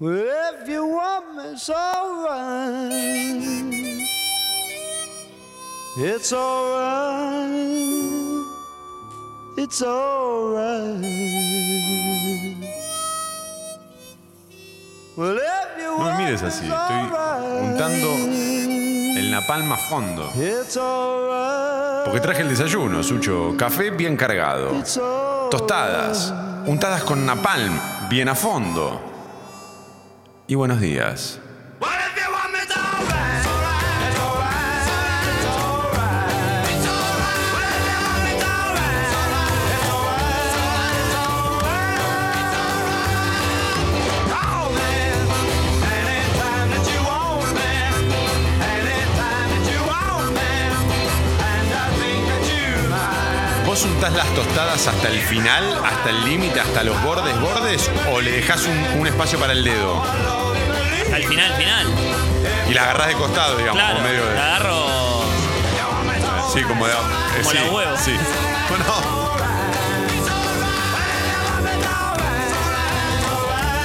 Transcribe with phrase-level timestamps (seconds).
[0.00, 0.26] Well,
[0.60, 3.42] if you want me, it's alright.
[5.96, 7.48] It's alright.
[9.56, 11.00] It's alright.
[15.16, 17.08] Well, if you No me mires así, it's estoy
[17.62, 18.08] untando
[19.16, 20.28] el napalm a fondo.
[22.04, 23.54] Porque traje el desayuno, Sucho.
[23.56, 24.72] Café bien cargado.
[25.52, 26.34] Tostadas,
[26.66, 27.78] untadas con napalm,
[28.10, 29.13] bien a fondo.
[30.46, 31.40] Y buenos días.
[53.74, 57.90] ¿Vos untás las tostadas hasta el final, hasta el límite, hasta los bordes, bordes?
[58.08, 60.00] ¿O le dejás un, un espacio para el dedo?
[61.12, 61.86] Al final, final.
[62.70, 64.34] Y la agarrás de costado, digamos, Claro, medio de.
[64.36, 64.86] la agarro.
[66.52, 66.92] Sí, como de.
[66.92, 66.96] eh,
[67.38, 67.96] Como sí, la huevo.
[67.96, 68.12] Sí.
[68.68, 68.84] Bueno.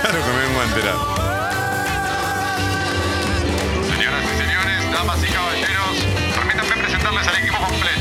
[0.03, 0.95] Claro que me vengo a enterar.
[3.97, 5.97] Señoras y señores, damas y caballeros,
[6.35, 7.98] permítanme presentarles al equipo completo.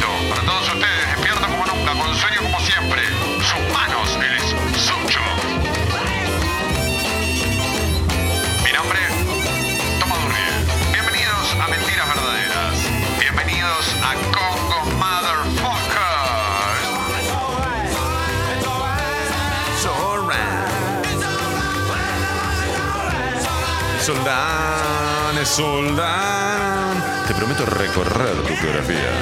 [24.09, 27.05] Soldán es soldán.
[27.27, 29.13] Te prometo recorrer tu geografía.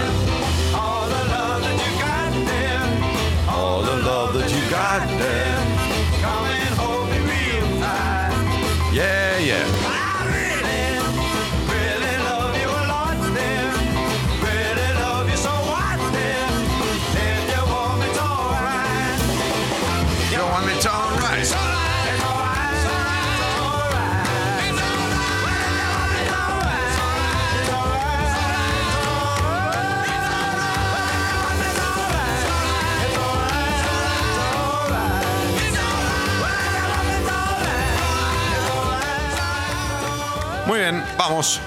[41.28, 41.60] Vamos.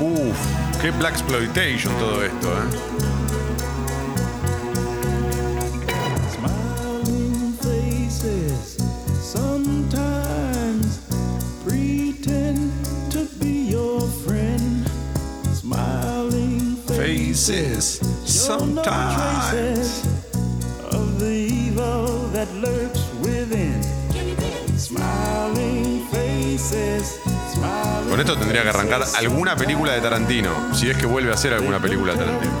[0.00, 0.36] Uf,
[0.80, 2.66] qué Black Exploitation todo esto, ¿eh?
[15.60, 20.15] Smiling faces sometimes
[22.36, 23.82] that lurks within.
[24.76, 27.18] Smiling faces,
[27.54, 31.34] smiling Con esto tendría que arrancar alguna película de Tarantino, si es que vuelve a
[31.34, 32.52] hacer alguna película de Tarantino.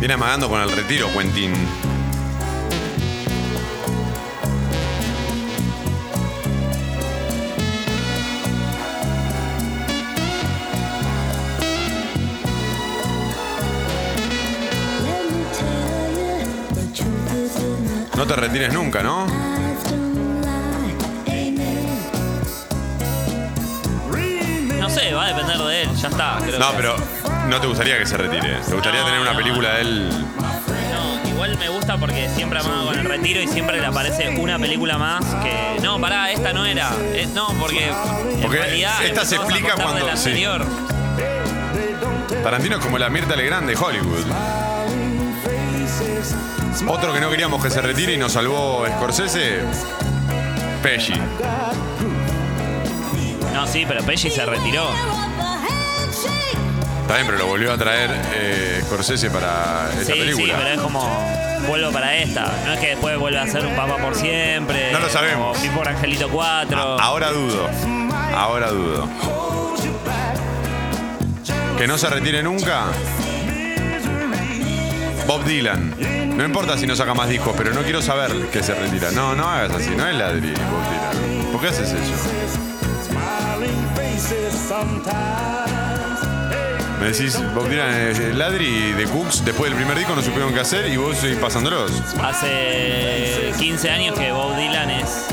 [0.00, 1.91] Viene amagando con el retiro, Quentin.
[18.22, 19.26] No te retires nunca, ¿no?
[24.78, 26.38] No sé, va a depender de él, ya está.
[26.40, 26.96] creo No, que- pero
[27.48, 28.58] no te gustaría que se retire.
[28.66, 30.08] ¿Te gustaría No, tener una no, película de él?
[30.10, 34.56] No, igual me gusta porque siempre amaga con el retiro y siempre le aparece una
[34.58, 35.80] película más que.
[35.82, 36.90] No, pará, esta no era.
[37.00, 37.90] Eh, no, porque.
[38.40, 40.28] Porque en realidad esta se explica cuando- la sí.
[40.28, 40.64] anterior.
[42.42, 44.26] Tarantino es como la Mirta Legrand de Hollywood.
[46.86, 49.60] Otro que no queríamos que se retire y nos salvó Scorsese,
[50.82, 51.14] Pesci.
[53.54, 54.88] No, sí, pero Pesci se retiró.
[57.02, 60.54] Está bien, pero lo volvió a traer eh, Scorsese para esta Sí, sí, película.
[60.58, 61.32] pero es como.
[61.68, 62.50] Vuelvo para esta.
[62.66, 64.90] No es que después vuelva a ser un papá por siempre.
[64.92, 65.60] No lo sabemos.
[65.60, 66.76] Mi por Angelito 4.
[66.98, 67.68] A- Ahora dudo.
[68.34, 69.08] Ahora dudo.
[71.78, 72.86] Que no se retire nunca.
[75.26, 75.94] Bob Dylan.
[76.36, 79.10] No importa si no saca más discos, pero no quiero saber que se retira.
[79.10, 79.90] No, no hagas así.
[79.90, 81.52] No es ladri, Bob Dylan.
[81.52, 82.12] ¿Por qué haces eso?
[87.00, 90.60] Me decís, Bob Dylan es ladri The Cooks, después del primer disco no supieron qué
[90.60, 91.90] hacer y vos seguís pasándolos.
[92.22, 95.26] Hace 15 años que Bob Dylan es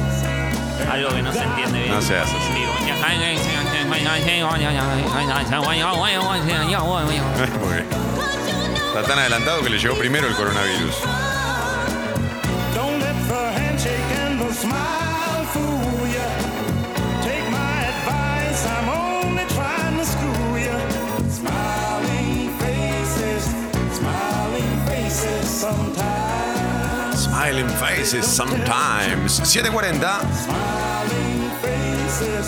[0.92, 1.94] algo que no se entiende bien.
[1.94, 2.66] No se hace así.
[2.78, 2.92] Porque
[8.90, 10.96] está tan adelantado que le llegó primero el coronavirus.
[12.74, 16.26] Don't let the handshake and the smile fool ya.
[17.22, 20.80] Take my advice, I'm only trying to school ya.
[21.30, 23.44] Smiling faces,
[23.94, 27.26] smiling faces sometimes.
[27.26, 29.48] Smiling faces sometimes.
[29.48, 30.69] 740.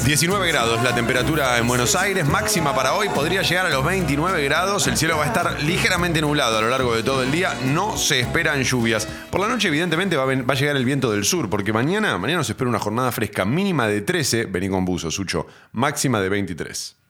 [0.04, 4.44] 19 grados la temperatura en Buenos Aires, máxima para hoy podría llegar a los 29
[4.44, 7.56] grados, el cielo va a estar ligeramente nublado a lo largo de todo el día,
[7.66, 9.08] no se esperan lluvias.
[9.30, 12.50] Por la noche evidentemente va a, llegar el viento del sur, porque mañana, mañana nos
[12.50, 17.01] espera una jornada fresca mínima de 13, vení con buzo, Sucho, máxima de 23.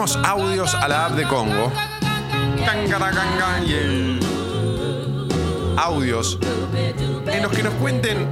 [0.00, 1.70] Audios a la app de Congo.
[5.76, 6.38] Audios
[7.26, 8.26] en los que nos cuenten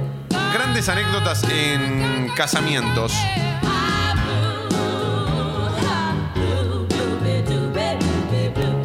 [0.51, 3.13] grandes anécdotas en casamientos.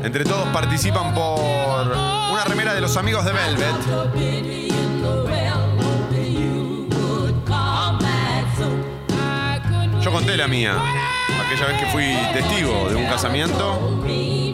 [0.02, 3.76] Entre todos participan por una remera de los amigos de Velvet.
[10.02, 10.76] Yo conté la mía.
[11.54, 14.02] Aquella vez que fui testigo de un casamiento.
[14.08, 14.52] Y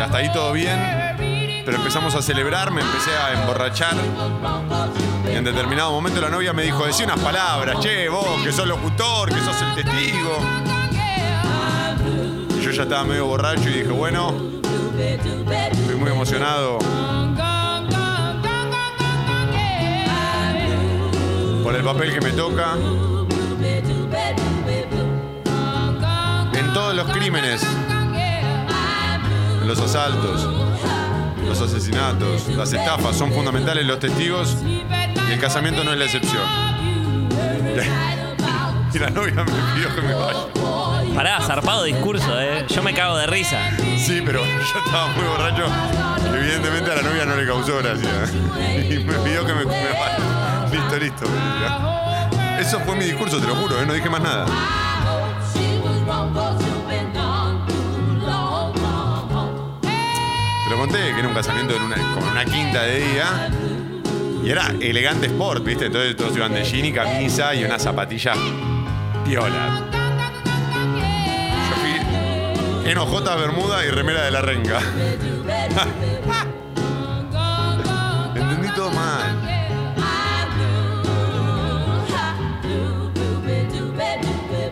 [0.00, 0.78] hasta ahí todo bien.
[1.64, 3.94] Pero empezamos a celebrar, me empecé a emborrachar.
[5.28, 8.68] Y en determinado momento la novia me dijo, decí unas palabras, che, vos, que sos
[8.68, 10.38] locutor, que sos el testigo.
[12.56, 14.32] Y yo ya estaba medio borracho y dije, bueno,
[14.96, 16.78] estoy muy emocionado
[21.64, 22.76] por el papel que me toca.
[26.66, 27.62] En todos los crímenes,
[29.62, 30.48] en los asaltos,
[31.46, 36.42] los asesinatos, las estafas son fundamentales los testigos y el casamiento no es la excepción.
[38.92, 41.14] Y la novia me pidió que me vaya.
[41.14, 42.64] Pará, zarpado discurso, eh.
[42.66, 43.58] Yo me cago de risa.
[43.98, 45.66] Sí, pero yo estaba muy borracho.
[46.32, 48.08] y Evidentemente a la novia no le causó gracia.
[48.88, 50.68] Y me pidió que me, me vaya.
[50.72, 51.26] Listo, listo.
[52.58, 53.84] Eso fue mi discurso, te lo juro, ¿eh?
[53.86, 54.46] no dije más nada.
[60.64, 63.48] Te lo conté que era un casamiento en una, con una quinta de día.
[64.42, 65.86] Y era elegante sport, ¿viste?
[65.86, 68.36] Entonces todos iban de jean y camisa y unas zapatillas
[69.24, 69.80] piolas.
[71.68, 71.94] Yo fui
[72.90, 74.80] en ojotas, bermuda y remera de la renga.
[78.36, 79.55] Entendí todo mal.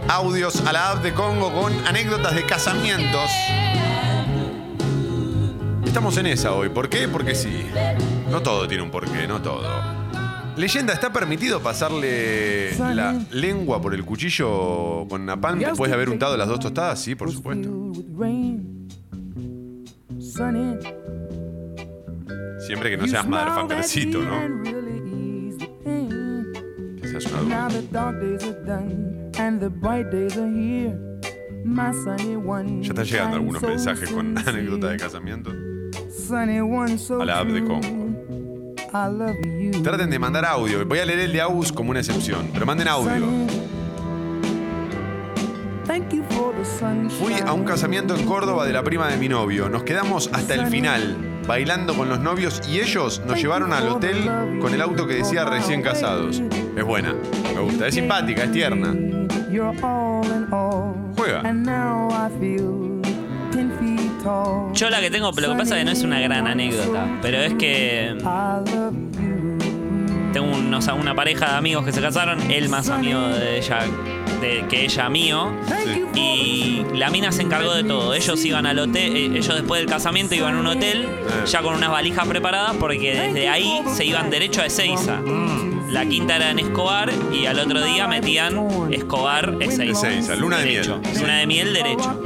[0.09, 3.31] Audios a la app de Congo con anécdotas de casamientos.
[5.85, 6.69] Estamos en esa hoy.
[6.69, 7.09] ¿Por qué?
[7.09, 7.67] Porque sí.
[8.31, 9.67] No todo tiene un porqué, no todo.
[10.57, 16.37] Leyenda, ¿está permitido pasarle la lengua por el cuchillo con napalm después de haber untado
[16.37, 17.01] las dos tostadas?
[17.01, 17.71] Sí, por supuesto.
[22.59, 24.63] Siempre que no seas motherfuckercito, ¿no?
[27.01, 27.49] Que seas un
[29.37, 29.61] Now adulto.
[29.61, 30.99] the dark days are done and the bright days are here.
[31.65, 32.83] My sunny one.
[32.83, 35.51] Ya están llegando algunos mensajes con anécdotas de casamiento.
[36.11, 37.61] Sunny one so a la app de.
[37.61, 38.05] Congo.
[38.93, 39.83] I love you.
[39.83, 40.85] Traten de mandar audio.
[40.85, 43.21] Voy a leer el de Agus como una excepción, pero manden audio.
[43.21, 43.47] Sunny.
[45.87, 47.11] Thank you for the sunshine.
[47.11, 49.69] Fui a un casamiento en Córdoba de la prima de mi novio.
[49.69, 54.25] Nos quedamos hasta el final, bailando con los novios y ellos nos llevaron al hotel
[54.61, 56.43] con el auto que decía recién casados.
[56.77, 57.15] Es buena,
[57.55, 59.24] me gusta, es simpática, es tierna.
[59.51, 60.95] You're all in all.
[61.17, 61.45] Juega.
[61.45, 63.01] And now I feel
[63.53, 64.73] ten feet tall.
[64.75, 67.07] Yo la que tengo, pero lo que pasa es que no es una gran anécdota.
[67.23, 68.17] Pero es que
[70.35, 70.49] Tengo
[71.01, 73.79] una pareja de amigos que se casaron, él más amigo de ella
[74.41, 75.53] de, que ella mío.
[76.13, 78.15] Y la mina se encargó de todo.
[78.15, 81.09] Ellos iban al hotel, eh, ellos después del casamiento iban a un hotel
[81.47, 85.21] ya con unas valijas preparadas porque desde ahí se iban derecho a Ezeiza.
[85.89, 88.59] La quinta era en Escobar y al otro día metían
[88.91, 90.11] Escobar Ezeiza.
[90.11, 90.99] Ezeiza, luna de Derecho.
[90.99, 91.21] miel.
[91.21, 92.21] Luna de miel derecho.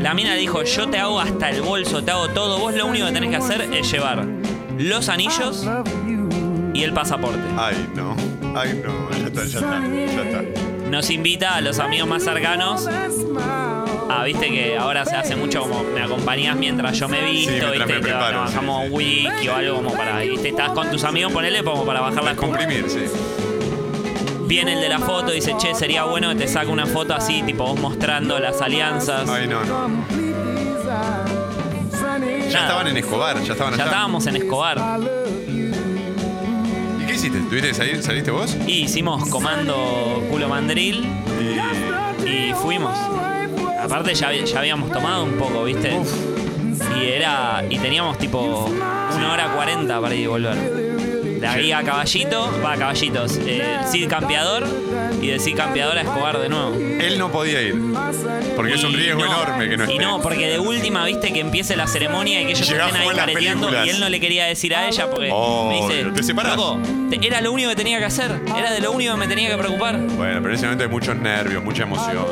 [0.00, 2.60] La mina dijo, yo te hago hasta el bolso, te hago todo.
[2.60, 4.24] Vos lo único que tenés que hacer es llevar
[4.78, 5.66] los anillos.
[6.78, 7.40] Y el pasaporte.
[7.56, 8.14] Ay, no.
[8.54, 9.10] Ay, no.
[9.10, 9.80] Ya está, ya está.
[10.14, 10.88] Ya está.
[10.88, 12.88] Nos invita a los amigos más cercanos.
[14.08, 17.72] Ah, viste que ahora se hace mucho como me acompañás mientras yo me visto, mientras
[17.86, 21.04] viste, me te bajamos sí, un wiki o algo como para, viste, estás con tus
[21.04, 23.00] amigos, ponele como para bajar las Comprimir, sí.
[24.46, 27.12] Viene el de la foto y dice, che, sería bueno que te saque una foto
[27.12, 29.28] así, tipo vos mostrando las alianzas.
[29.28, 29.90] Ay, no, no.
[32.48, 32.60] Ya Nada.
[32.66, 33.84] estaban en Escobar, ya estaban Ya allá.
[33.92, 35.27] estábamos en Escobar ¿Y qué
[37.28, 37.48] hiciste?
[37.48, 38.02] ¿Tuviste que salir?
[38.02, 38.56] ¿Saliste vos?
[38.66, 41.06] y hicimos comando culo mandril
[42.26, 42.96] y fuimos.
[43.80, 45.96] Aparte ya, ya habíamos tomado un poco, ¿viste?
[47.00, 47.64] Y era.
[47.68, 48.66] Y teníamos tipo
[49.16, 50.56] una hora cuarenta para ir y volver.
[51.40, 53.38] De ahí a caballito, va a caballitos.
[53.46, 54.66] Eh, Cid campeador
[55.20, 56.74] y de Cid campeador a Escobar de nuevo.
[56.74, 57.74] Él no podía ir.
[58.56, 59.94] Porque es un riesgo no, enorme que no esté.
[59.94, 63.02] Y no, porque de última, viste, que empiece la ceremonia y que ellos Llegás estén
[63.08, 66.22] ahí careteando y él no le quería decir a ella porque Oh, me dice, ¿te
[66.22, 66.56] separás?
[66.56, 66.78] "Loco,
[67.10, 69.48] te- era lo único que tenía que hacer, era de lo único que me tenía
[69.50, 69.96] que preocupar.
[69.98, 72.26] Bueno, pero en ese momento hay muchos nervios, mucha emoción.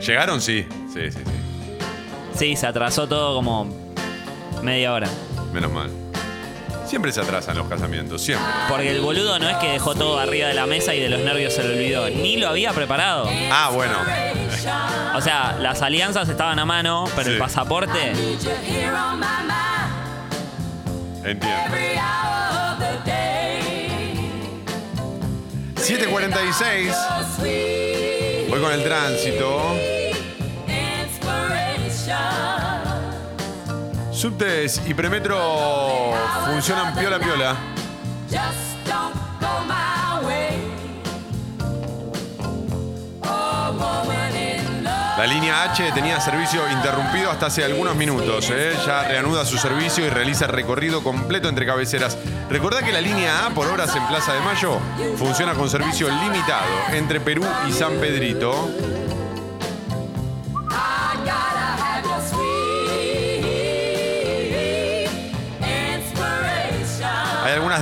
[0.00, 0.40] ¿Llegaron?
[0.40, 0.66] Sí.
[0.92, 2.38] Sí, sí, sí.
[2.38, 3.66] Sí, se atrasó todo como
[4.62, 5.08] media hora.
[5.52, 5.88] Menos mal.
[6.94, 8.46] Siempre se atrasan los casamientos, siempre.
[8.68, 11.20] Porque el boludo no es que dejó todo arriba de la mesa y de los
[11.22, 13.28] nervios se lo olvidó, ni lo había preparado.
[13.50, 13.96] Ah, bueno.
[15.16, 17.32] O sea, las alianzas estaban a mano, pero Sí.
[17.32, 18.12] el pasaporte,
[21.24, 21.74] Entiendo.
[25.76, 28.48] 7.46.
[28.50, 29.74] Voy con el tránsito.
[34.12, 36.03] Subtes y premetro
[36.54, 37.56] funcionan piola piola.
[45.16, 48.50] La línea H tenía servicio interrumpido hasta hace algunos minutos.
[48.50, 48.72] ¿eh?
[48.86, 52.16] Ya reanuda su servicio y realiza recorrido completo entre cabeceras.
[52.48, 54.78] Recordá que la línea A, por horas en Plaza de Mayo,
[55.16, 58.70] funciona con servicio limitado entre Perú y San Pedrito.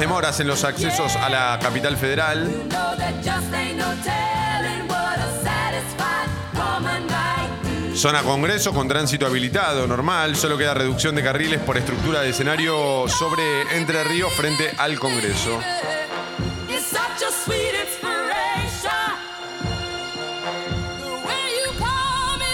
[0.02, 2.50] Demoras en los accesos a la capital federal.
[7.94, 10.35] Zona Congreso con tránsito habilitado, normal.
[10.35, 13.44] Solo queda reducción de carriles por estructura de escenario sobre
[13.76, 15.61] Entre Ríos frente al Congreso.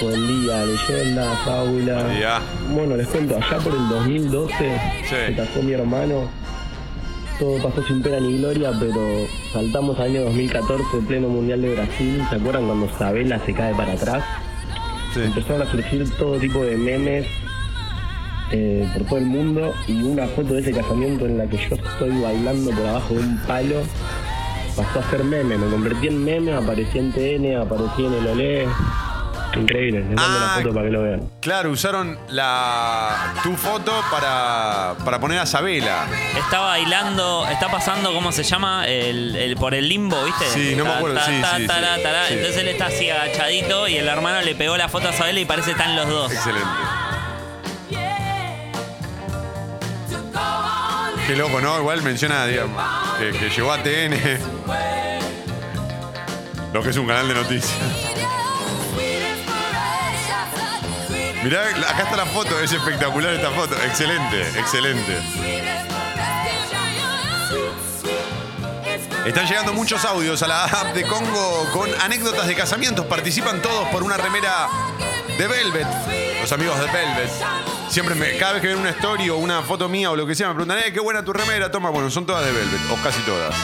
[0.03, 1.95] Buen día, leyenda, fábula.
[1.95, 2.41] Buen día.
[2.69, 6.48] Bueno, les cuento, allá por el 2012 se casó mi hermano.
[7.39, 9.01] Todo pasó sin pena ni gloria, pero
[9.53, 12.23] saltamos al año 2014, pleno mundial de Brasil.
[12.29, 14.25] ¿Se acuerdan cuando Sabela se cae para atrás?
[15.15, 17.27] Empezaron a surgir todo tipo de memes
[18.51, 21.77] eh, por todo el mundo y una foto de ese casamiento en la que yo
[21.77, 23.83] estoy bailando por abajo de un palo
[24.77, 25.59] pasó a ser meme.
[25.59, 28.69] Me convertí en meme, aparecí en TN, aparecí en el Olé.
[29.59, 31.23] Increíble, les mando la foto para que lo vean.
[31.41, 36.07] Claro, usaron la tu foto para, para poner a Sabela.
[36.39, 38.87] está bailando, está pasando, ¿cómo se llama?
[38.87, 40.47] El, el- por el limbo, ¿viste?
[40.47, 41.19] Sí, no me acuerdo.
[41.29, 45.45] Entonces él está así agachadito y el hermano le pegó la foto a Sabela y
[45.45, 46.33] parece que están los dos.
[46.33, 46.69] Excelente.
[51.27, 51.79] Qué loco, ¿no?
[51.79, 52.83] Igual menciona, digamos,
[53.19, 54.15] que, que llegó a TN.
[56.73, 57.79] Lo que es un canal de noticias.
[61.45, 63.75] Mirá, acá está la foto, es espectacular esta foto.
[63.85, 65.19] Excelente, excelente.
[69.25, 73.05] Están llegando muchos audios a la app de Congo con anécdotas de casamientos.
[73.07, 74.69] Participan todos por una remera
[75.37, 75.87] de Velvet.
[76.41, 77.31] Los amigos de Velvet.
[77.89, 80.35] Siempre me, cada vez que ven una story o una foto mía o lo que
[80.35, 81.71] sea, me preguntan, eh, qué buena tu remera.
[81.71, 83.55] Toma, bueno, son todas de Velvet, o casi todas.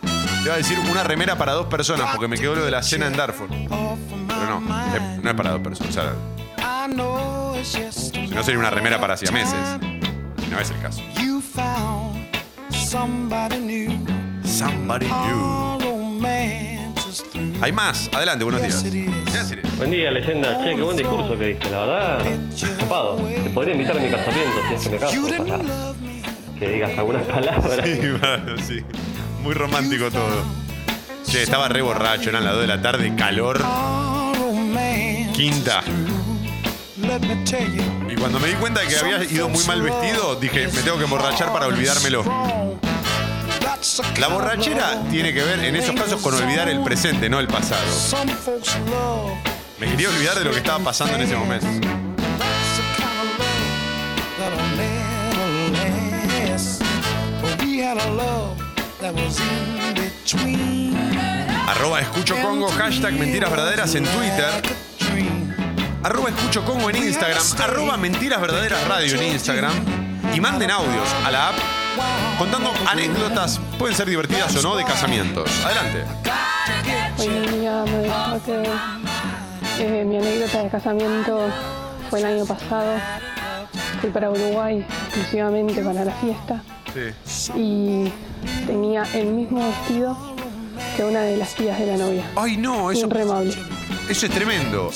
[0.00, 2.82] Te iba a decir una remera para dos personas, porque me quedó lo de la
[2.82, 3.48] cena en Darfur.
[3.48, 6.14] Pero no, eh, no es para dos personas.
[6.38, 6.41] O
[7.62, 9.54] si no sería una remera para siameses.
[10.50, 11.00] No es el caso.
[11.20, 12.26] You found
[12.74, 13.92] somebody new.
[17.62, 18.10] Hay más.
[18.12, 18.84] Adelante, buenos días.
[19.78, 20.62] Buen día, leyenda.
[20.62, 22.24] Che, qué buen discurso que diste, la verdad.
[22.80, 23.16] Copado.
[23.16, 25.16] Te podría invitar a mi casamiento si es que me caso.
[25.42, 25.94] Ojalá
[26.58, 27.80] que digas algunas palabras.
[27.84, 28.84] Sí, mano, sí.
[29.42, 30.44] Muy romántico todo.
[31.26, 35.30] Che, estaba re borracho, eran las 2 de la tarde, calor, Romance.
[35.32, 35.82] quinta.
[38.08, 40.98] Y cuando me di cuenta de que había ido muy mal vestido, dije, me tengo
[40.98, 42.24] que emborrachar para olvidármelo.
[44.18, 47.82] La borrachera tiene que ver en esos casos con olvidar el presente, no el pasado.
[49.78, 51.66] Me quería olvidar de lo que estaba pasando en ese momento.
[61.66, 62.36] Arroba escucho
[62.78, 64.91] hashtag mentiras verdaderas en Twitter.
[66.02, 67.42] Arroba Escucho Congo en Instagram.
[67.60, 69.72] Arroba Mentiras Verdaderas Radio en Instagram.
[70.34, 71.54] Y manden audios a la app
[72.38, 75.50] contando anécdotas, pueden ser divertidas o no, de casamientos.
[75.64, 76.04] Adelante.
[77.18, 78.62] Hoy mi día me dejó que
[79.78, 81.48] eh, mi anécdota de casamiento
[82.08, 82.94] fue el año pasado.
[84.00, 86.62] Fui para Uruguay exclusivamente para la fiesta
[87.24, 87.52] Sí.
[87.54, 88.12] y
[88.66, 90.16] tenía el mismo vestido
[90.96, 92.24] que una de las tías de la novia.
[92.36, 93.08] Ay, no, eso,
[94.08, 94.90] eso es tremendo.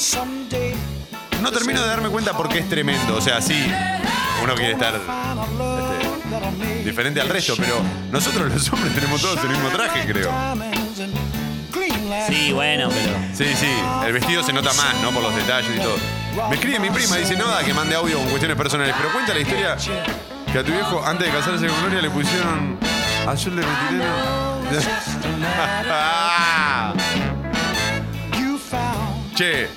[1.42, 3.16] No termino de darme cuenta porque es tremendo.
[3.16, 3.66] O sea, sí,
[4.42, 9.68] uno quiere estar este, diferente al resto, pero nosotros los hombres tenemos todos el mismo
[9.68, 10.30] traje, creo.
[12.28, 13.12] Sí, bueno, pero.
[13.34, 13.68] Sí, sí,
[14.06, 15.10] el vestido se nota más, ¿no?
[15.10, 15.96] Por los detalles y todo.
[16.48, 19.34] Me escribe mi prima, dice, no da que mande audio con cuestiones personales, pero cuenta
[19.34, 19.76] la historia
[20.52, 22.78] que a tu viejo, antes de casarse con Gloria, le pusieron
[23.26, 24.56] azul de retirero.
[29.36, 29.68] che,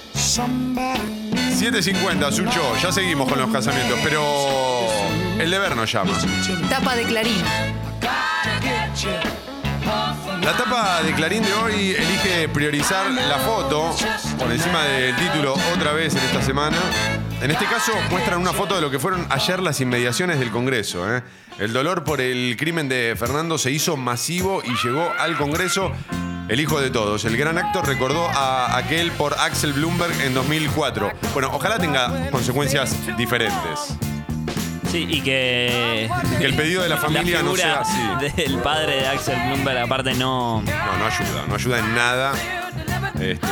[1.59, 4.23] 7.50, Sucho, ya seguimos con los casamientos, pero
[5.37, 6.13] el deber nos llama.
[6.69, 7.43] Tapa de Clarín.
[10.41, 13.93] La tapa de Clarín de hoy elige priorizar la foto
[14.37, 16.77] por encima del título otra vez en esta semana.
[17.41, 21.15] En este caso muestran una foto de lo que fueron ayer las inmediaciones del Congreso.
[21.15, 21.23] ¿eh?
[21.57, 25.91] El dolor por el crimen de Fernando se hizo masivo y llegó al Congreso.
[26.49, 27.23] El hijo de todos.
[27.25, 31.11] El gran actor recordó a aquel por Axel Bloomberg en 2004.
[31.33, 33.95] Bueno, ojalá tenga consecuencias diferentes.
[34.91, 36.09] Sí, y que.
[36.39, 38.35] Que el pedido de la familia no sea así.
[38.35, 40.61] Del padre de Axel Bloomberg, aparte, no.
[40.63, 42.33] No, no ayuda, no ayuda en nada.
[43.19, 43.47] Este,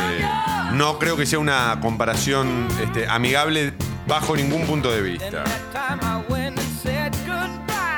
[0.72, 3.72] no creo que sea una comparación este, amigable
[4.06, 5.44] bajo ningún punto de vista.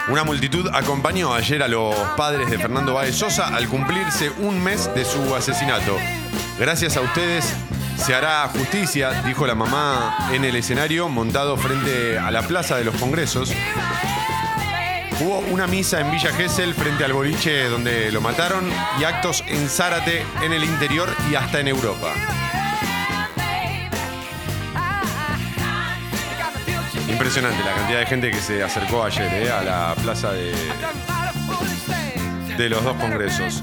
[0.09, 4.93] Una multitud acompañó ayer a los padres de Fernando Báez Sosa al cumplirse un mes
[4.95, 5.97] de su asesinato.
[6.59, 7.55] Gracias a ustedes
[7.97, 12.85] se hará justicia, dijo la mamá en el escenario montado frente a la Plaza de
[12.85, 13.53] los Congresos.
[15.21, 19.69] Hubo una misa en Villa Gesell frente al boliche donde lo mataron y actos en
[19.69, 22.15] Zárate, en el interior y hasta en Europa.
[27.07, 30.55] Impresionante la cantidad de gente que se acercó ayer eh, a la plaza de,
[32.57, 33.63] de los dos congresos.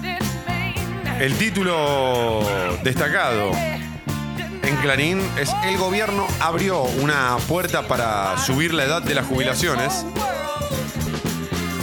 [1.19, 2.43] El título
[2.83, 3.51] destacado
[4.61, 10.05] en Clarín es El gobierno abrió una puerta para subir la edad de las jubilaciones.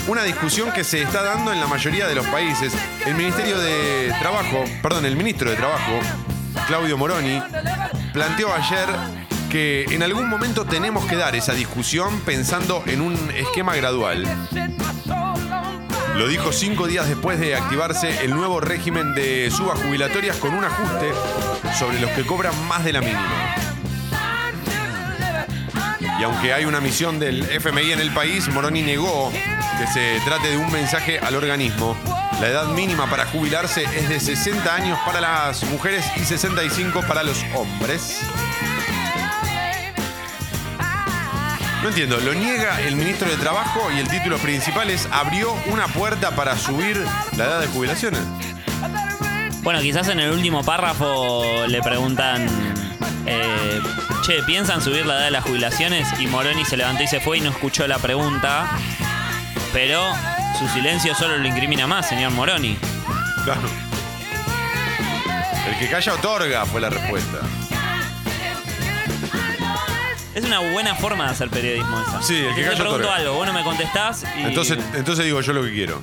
[0.06, 2.74] Una discusión que se está dando en la mayoría de los países.
[3.06, 5.98] El Ministerio de Trabajo, perdón, el ministro de Trabajo,
[6.66, 7.42] Claudio Moroni,
[8.12, 8.86] planteó ayer
[9.50, 14.26] que en algún momento tenemos que dar esa discusión pensando en un esquema gradual.
[16.16, 20.64] Lo dijo cinco días después de activarse el nuevo régimen de subas jubilatorias con un
[20.64, 21.12] ajuste
[21.78, 23.56] sobre los que cobran más de la mínima.
[26.20, 29.32] Y aunque hay una misión del FMI en el país, Moroni negó
[29.78, 31.96] que se trate de un mensaje al organismo.
[32.40, 37.22] La edad mínima para jubilarse es de 60 años para las mujeres y 65 para
[37.22, 38.20] los hombres.
[41.82, 45.86] No entiendo, lo niega el ministro de Trabajo y el título principal es abrió una
[45.88, 46.96] puerta para subir
[47.36, 48.20] la edad de jubilaciones.
[49.62, 52.46] Bueno, quizás en el último párrafo le preguntan.
[53.26, 53.80] eh,
[54.26, 56.08] che, ¿piensan subir la edad de las jubilaciones?
[56.18, 58.66] Y Moroni se levantó y se fue y no escuchó la pregunta.
[59.74, 60.00] Pero
[60.56, 62.78] su silencio solo lo incrimina más, señor Moroni.
[63.42, 63.68] Claro.
[65.68, 67.38] El que calla otorga fue la respuesta.
[70.32, 72.22] Es una buena forma de hacer periodismo esa.
[72.22, 73.16] Sí, el que Yo calla te pregunto otorga.
[73.16, 74.44] algo, vos no me contestás y.
[74.44, 76.00] Entonces, entonces digo yo lo que quiero.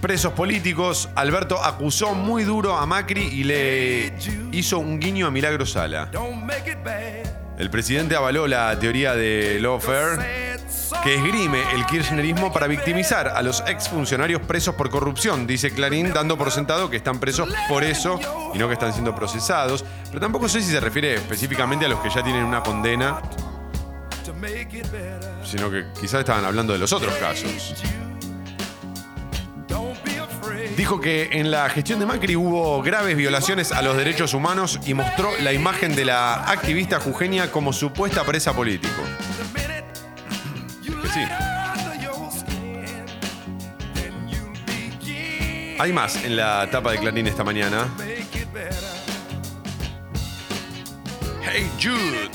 [0.00, 4.14] Presos políticos, Alberto acusó muy duro a Macri y le
[4.52, 6.10] hizo un guiño a Milagro Sala.
[7.58, 10.51] El presidente avaló la teoría de lawfare
[11.02, 16.36] que esgrime el kirchnerismo para victimizar a los exfuncionarios presos por corrupción, dice Clarín, dando
[16.36, 18.18] por sentado que están presos por eso
[18.54, 19.84] y no que están siendo procesados.
[20.06, 23.20] Pero tampoco sé si se refiere específicamente a los que ya tienen una condena,
[25.44, 27.74] sino que quizás estaban hablando de los otros casos.
[30.76, 34.94] Dijo que en la gestión de Macri hubo graves violaciones a los derechos humanos y
[34.94, 39.02] mostró la imagen de la activista jujeña como supuesta presa político.
[45.82, 47.88] Hay más en la tapa de Clarín esta mañana.
[51.42, 52.30] Hey Jude.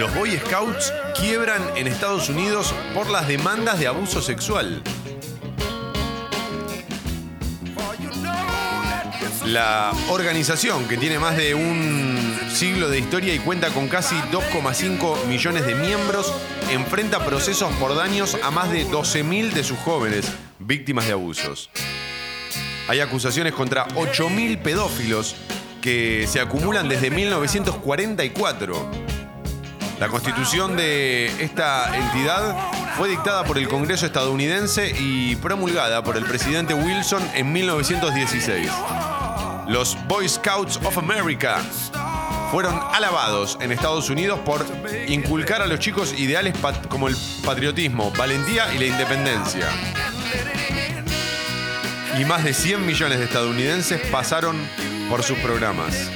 [0.00, 4.82] Los Boy Scouts quiebran en Estados Unidos por las demandas de abuso sexual.
[9.46, 15.26] La organización, que tiene más de un siglo de historia y cuenta con casi 2,5
[15.26, 16.34] millones de miembros,
[16.70, 21.70] enfrenta procesos por daños a más de 12.000 de sus jóvenes víctimas de abusos.
[22.88, 25.34] Hay acusaciones contra 8.000 pedófilos
[25.80, 28.90] que se acumulan desde 1944.
[29.98, 32.56] La constitución de esta entidad
[32.96, 38.70] fue dictada por el Congreso estadounidense y promulgada por el presidente Wilson en 1916.
[39.68, 41.62] Los Boy Scouts of America
[42.50, 44.64] fueron alabados en Estados Unidos por
[45.08, 46.54] inculcar a los chicos ideales
[46.88, 49.68] como el patriotismo, valentía y la independencia.
[52.18, 54.56] Y más de 100 millones de estadounidenses pasaron
[55.08, 56.10] por sus programas.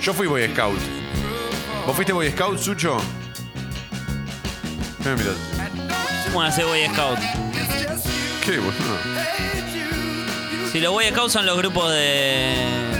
[0.00, 0.78] Yo fui Boy Scout.
[1.86, 2.98] ¿Vos fuiste Boy Scout, Sucho?
[5.02, 5.36] ¿Qué me mirás?
[6.26, 7.18] ¿Cómo hace Boy Scout?
[8.44, 8.98] ¿Qué, boludo?
[10.72, 12.97] Si los Boy Scouts son los grupos de.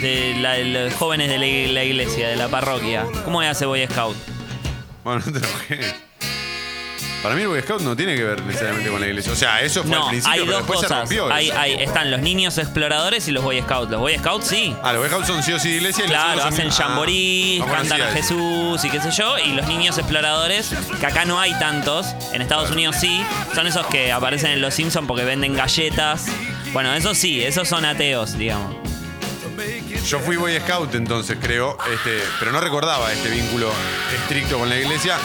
[0.00, 3.06] De la- de los jóvenes de la, ig- la iglesia, de la parroquia.
[3.24, 4.16] ¿Cómo hace Boy Scout?
[5.04, 5.94] Bueno, no te enojes.
[7.22, 9.32] Para mí el Boy Scout no tiene que ver necesariamente con la iglesia.
[9.32, 10.98] O sea, eso fue al No, principio, hay pero dos después se cosas.
[11.00, 11.32] rompió.
[11.32, 11.58] Hay, eso.
[11.58, 13.90] hay- están los niños exploradores y los Boy Scouts.
[13.90, 14.72] Los Boy Scouts sí.
[14.84, 16.66] Ah, los Boy Scouts son sí o sí de iglesia y los Claro, otros son-
[16.68, 18.14] hacen Ah, jamboree, no cantan a eso.
[18.14, 19.36] Jesús y qué sé yo.
[19.36, 23.20] Y los niños exploradores, que acá no hay tantos, en Estados Unidos sí,
[23.52, 26.26] son esos que aparecen en Los Simpsons porque venden galletas.
[26.72, 28.76] Bueno, esos sí, esos son ateos, digamos.
[30.06, 33.72] Yo fui Boy Scout entonces, creo, este, pero no recordaba este vínculo
[34.14, 35.18] estricto con la iglesia.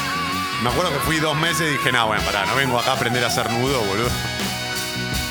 [0.63, 2.95] Me acuerdo que fui dos meses y dije, no, bueno, pará, no vengo acá a
[2.95, 4.09] aprender a hacer nudo, boludo.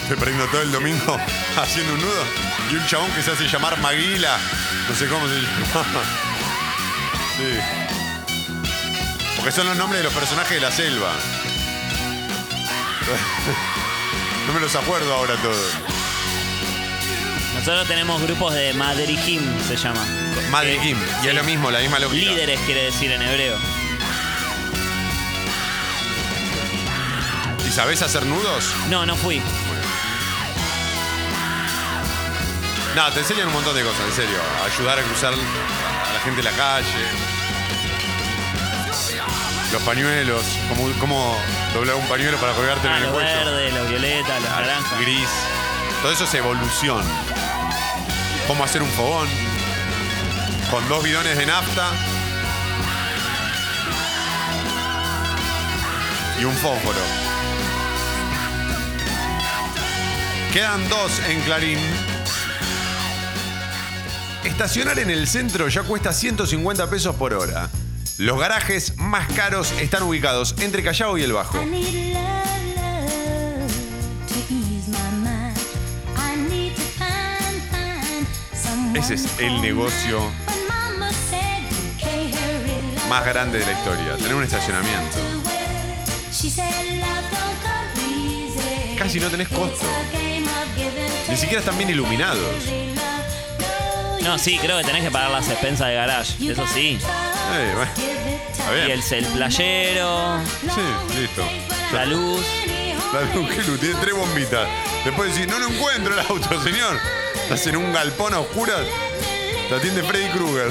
[0.02, 1.18] Estoy perdiendo todo el domingo
[1.56, 2.24] haciendo un nudo.
[2.70, 4.38] Y un chabón que se hace llamar Maguila,
[4.88, 5.84] no sé cómo se llama.
[7.36, 7.58] Sí.
[9.36, 11.12] Porque son los nombres de los personajes de la selva.
[14.46, 15.91] No me los acuerdo ahora todos.
[17.62, 20.04] Nosotros tenemos grupos de Madrihim, se llama.
[20.50, 21.28] Madre Eh, y sí.
[21.28, 22.30] es lo mismo, la misma lógica.
[22.32, 23.56] Líderes quiere decir en hebreo.
[27.66, 28.74] ¿Y sabés hacer nudos?
[28.90, 29.40] No, no fui.
[32.96, 34.38] No, te enseñan un montón de cosas, en serio.
[34.66, 37.06] Ayudar a cruzar a la gente en la calle.
[39.72, 41.38] Los pañuelos, cómo, cómo
[41.72, 43.30] doblar un pañuelo para colgarte Ah, en el los cuello.
[43.30, 45.00] verdes, los violetas, los naranjas.
[45.00, 45.28] Gris.
[46.02, 47.02] Todo eso es evolución.
[48.46, 49.28] Cómo hacer un fogón.
[50.70, 51.90] Con dos bidones de nafta.
[56.40, 56.98] Y un fósforo.
[60.52, 61.78] Quedan dos en Clarín.
[64.44, 67.70] Estacionar en el centro ya cuesta 150 pesos por hora.
[68.18, 71.58] Los garajes más caros están ubicados entre Callao y el Bajo.
[78.94, 80.20] Ese es el negocio
[83.08, 85.18] más grande de la historia, tener un estacionamiento.
[88.98, 89.86] Casi no tenés costo.
[91.28, 92.64] Ni siquiera están bien iluminados.
[94.22, 96.50] no, sí, creo que tenés que pagar las expensas de garage.
[96.52, 96.98] Eso sí.
[97.54, 97.90] Eh, bueno,
[98.52, 101.42] está Y el, el playero, Sí, listo.
[101.92, 102.44] la luz.
[103.12, 104.66] La luz, qué luz, tiene tres bombitas.
[105.04, 106.98] Después decís, no lo encuentro el auto, señor.
[107.52, 108.80] Estás en un galpón a oscuras.
[109.68, 110.70] Te atiende Freddy Krueger.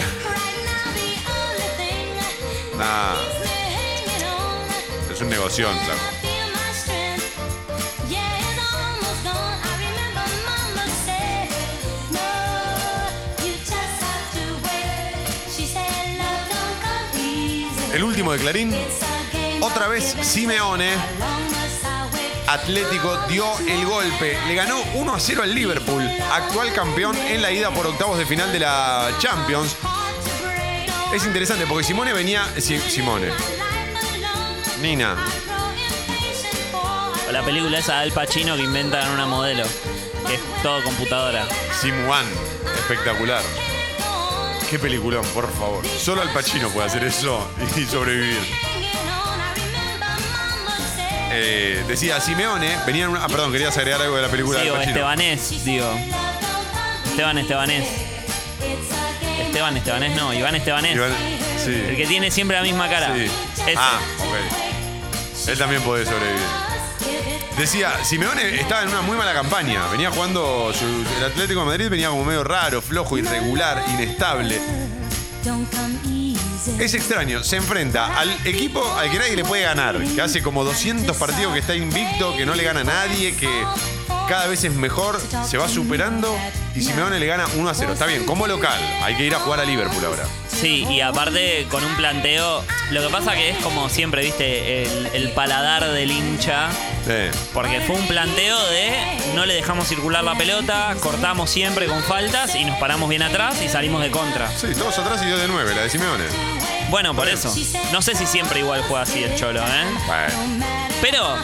[2.76, 3.14] Nah,
[5.14, 6.00] es un negocio, flaco.
[17.94, 18.76] El último de Clarín,
[19.60, 20.94] otra vez Simeone,
[22.54, 24.38] Atlético dio el golpe.
[24.48, 28.26] Le ganó 1 a 0 al Liverpool, actual campeón en la ida por octavos de
[28.26, 29.76] final de la Champions.
[31.14, 32.46] Es interesante porque Simone venía.
[32.60, 33.28] Si- Simone.
[34.82, 35.16] Nina.
[37.28, 39.64] O la película esa de Al Pacino que inventan una modelo.
[40.28, 41.46] Que es todo computadora.
[41.80, 42.26] Simuan.
[42.76, 43.42] Espectacular.
[44.70, 45.86] Qué peliculón, por favor.
[45.86, 48.40] Solo Al Pacino puede hacer eso y sobrevivir.
[51.34, 53.24] Eh, decía Simeone, venía en una.
[53.24, 54.96] Ah, perdón, querías agregar algo de la película Sí, de o Al Pacino.
[54.96, 55.94] Estebanés, digo.
[57.06, 57.88] Esteban Estebanés.
[59.42, 60.98] Esteban Estebanés no, Iván Estebanés.
[61.64, 61.72] Sí.
[61.90, 63.14] El que tiene siempre la misma cara.
[63.16, 63.26] Sí.
[63.64, 63.74] Ese.
[63.78, 65.48] Ah, ok.
[65.50, 66.42] Él también puede sobrevivir.
[67.58, 69.86] Decía, Simeone estaba en una muy mala campaña.
[69.88, 70.72] Venía jugando.
[70.74, 74.60] su- el Atlético de Madrid venía como medio raro, flojo, irregular, inestable.
[76.80, 80.64] Es extraño, se enfrenta al equipo al que nadie le puede ganar, que hace como
[80.64, 83.50] 200 partidos que está invicto, que no le gana a nadie, que
[84.30, 86.38] cada vez es mejor, se va superando
[86.76, 87.94] y Simeone le gana 1 a 0.
[87.94, 90.24] Está bien, como local, hay que ir a jugar a Liverpool ahora.
[90.62, 92.64] Sí, y aparte con un planteo.
[92.92, 96.70] Lo que pasa que es como siempre, viste, el, el paladar del hincha.
[97.06, 97.36] Sí.
[97.52, 98.94] Porque fue un planteo de
[99.34, 103.60] no le dejamos circular la pelota, cortamos siempre con faltas y nos paramos bien atrás
[103.64, 104.52] y salimos de contra.
[104.52, 106.26] Sí, todos atrás y yo de 9, la de Simeone.
[106.92, 107.52] Bueno, por eso.
[107.92, 109.86] No sé si siempre igual juega así el Cholo, ¿eh?
[110.06, 110.66] Bueno.
[111.02, 111.38] Pero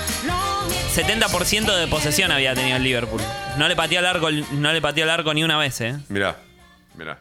[0.96, 3.22] 70% de posesión había tenido el Liverpool.
[3.58, 5.96] No le pateó al arco, no le pateó al arco ni una vez, ¿eh?
[6.10, 6.36] Mirá,
[6.96, 7.18] mirá.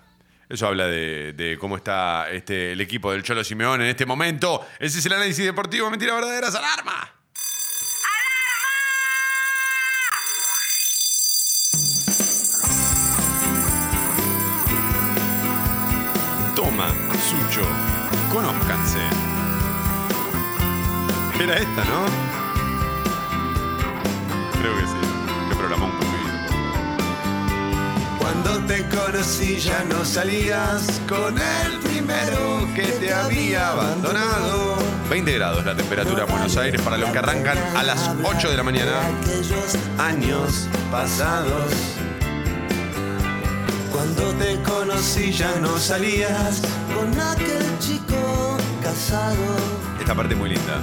[0.48, 4.64] Eso habla de, cómo está este, el equipo del Cholo Simeone en este momento.
[4.78, 5.90] Ese es el análisis deportivo.
[5.90, 6.54] Mentira verdaderas.
[6.54, 7.12] ¡Alarma!
[16.54, 16.88] Toma,
[17.28, 17.66] Sucho,
[18.32, 19.00] conózcanse.
[21.42, 22.06] Era esta, ¿no?
[24.60, 25.05] Creo que sí.
[28.46, 34.76] Cuando te conocí ya no salías con el primero que te había abandonado.
[35.10, 38.56] 20 grados la temperatura en Buenos Aires para los que arrancan a las 8 de
[38.56, 39.00] la mañana.
[39.98, 41.72] años pasados.
[43.90, 46.62] Cuando te conocí ya no salías
[46.94, 49.56] con aquel chico casado
[49.98, 50.80] Esta parte es muy linda.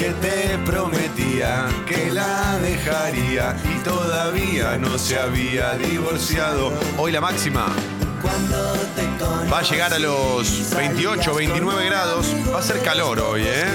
[0.00, 6.72] Que te prometía que la dejaría y todavía no se había divorciado.
[6.96, 7.66] Hoy la máxima
[9.52, 12.34] va a llegar a los 28, 29 grados.
[12.50, 13.66] Va a ser calor hoy, ¿eh?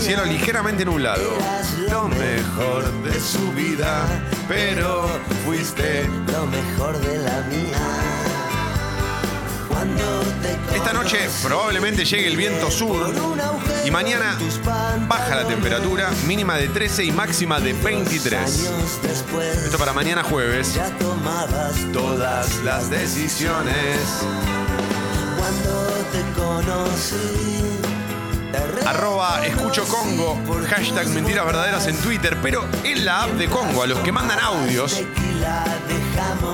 [0.00, 1.30] Cielo ligeramente nublado.
[1.88, 4.04] lo mejor de su vida,
[4.48, 5.08] pero
[5.44, 7.78] fuiste lo mejor de la mía.
[10.74, 13.14] Esta noche probablemente llegue el viento sur
[13.88, 14.36] y mañana
[15.08, 18.38] baja la temperatura, mínima de 13 y máxima de 23.
[18.38, 20.78] años después Esto para mañana jueves.
[21.94, 23.98] todas las decisiones.
[28.86, 33.86] Arroba escucho Congo, hashtag mentiras verdaderas en Twitter, pero en la app de Congo, a
[33.86, 35.02] los que mandan audios,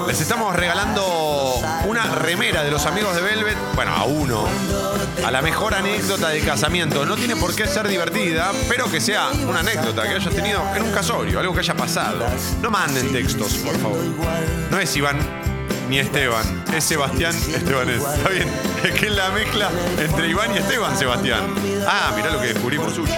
[0.06, 4.44] les estamos regalando una remera de los amigos de Velvet, bueno, a uno,
[5.24, 7.04] a la mejor anécdota de casamiento.
[7.04, 10.82] No tiene por qué ser divertida, pero que sea una anécdota que hayas tenido en
[10.82, 12.24] un casorio, algo que haya pasado.
[12.62, 13.98] No manden textos, por favor.
[14.70, 15.18] No es Iván
[15.88, 18.02] ni Esteban, es Sebastián Estebanés.
[18.02, 18.48] Está bien,
[18.84, 21.42] es que es la mezcla entre Iván y Esteban Sebastián.
[21.86, 23.14] Ah, mirá lo que descubrimos suyo.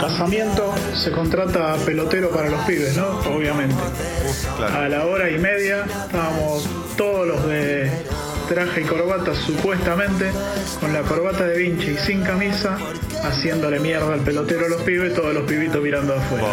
[0.00, 3.08] Casamiento se contrata pelotero para los pibes, ¿no?
[3.34, 3.74] Obviamente.
[3.74, 4.88] A Claro.
[4.88, 7.90] la hora y media estábamos todos los de
[8.48, 10.30] traje y corbata, supuestamente,
[10.80, 12.76] con la corbata de Vinci y sin camisa,
[13.24, 16.46] haciéndole mierda al pelotero a los pibes, todos los pibitos mirando afuera.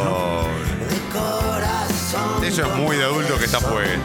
[2.45, 3.99] Eso es muy de adulto que está puesto.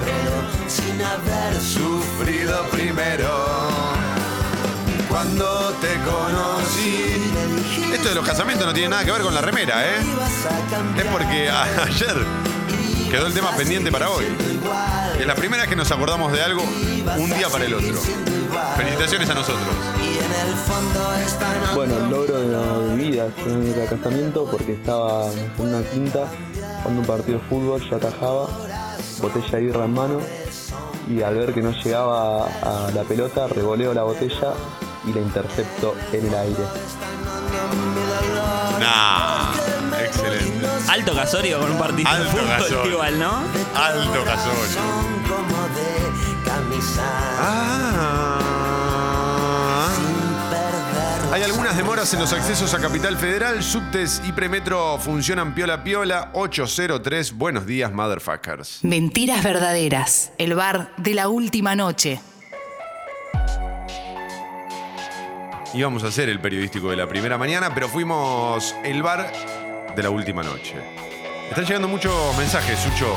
[0.68, 3.30] sin haber sufrido primero.
[5.08, 7.14] Cuando te conocí,
[8.04, 9.96] De los casamientos no tiene nada que ver con la remera, ¿eh?
[10.98, 11.48] Es porque
[11.82, 12.14] ayer
[13.10, 14.26] quedó el tema pendiente para hoy.
[15.18, 17.94] Es la primera vez que nos acordamos de algo un día para el otro.
[18.76, 19.66] Felicitaciones a nosotros.
[21.74, 26.26] Bueno, el logro de mi vida fue el casamiento porque estaba en una quinta,
[26.82, 28.48] cuando un partido de fútbol, yo atajaba,
[29.22, 30.20] botella de birra en mano,
[31.08, 34.52] y al ver que no llegaba a la pelota, revoleo la botella
[35.06, 36.64] y la intercepto en el aire.
[38.80, 39.54] Nah,
[40.00, 40.66] excelente.
[40.88, 42.92] Alto casorio con un partido de Alto fútbol casorio.
[42.92, 43.32] igual, ¿no?
[43.74, 44.64] Alto casorio.
[44.72, 47.02] Son como de camisa
[48.56, 49.88] Ah.
[49.96, 53.62] sin perder Hay algunas demoras en los accesos a Capital Federal.
[53.62, 56.30] Subtes y Premetro funcionan piola piola.
[56.34, 57.32] 803.
[57.32, 58.80] Buenos días, motherfuckers.
[58.82, 60.30] Mentiras verdaderas.
[60.38, 62.20] El bar de la última noche.
[65.74, 69.32] Íbamos a hacer el periodístico de la primera mañana, pero fuimos el bar
[69.96, 70.76] de la última noche.
[71.48, 73.12] Están llegando muchos mensajes, Sucho.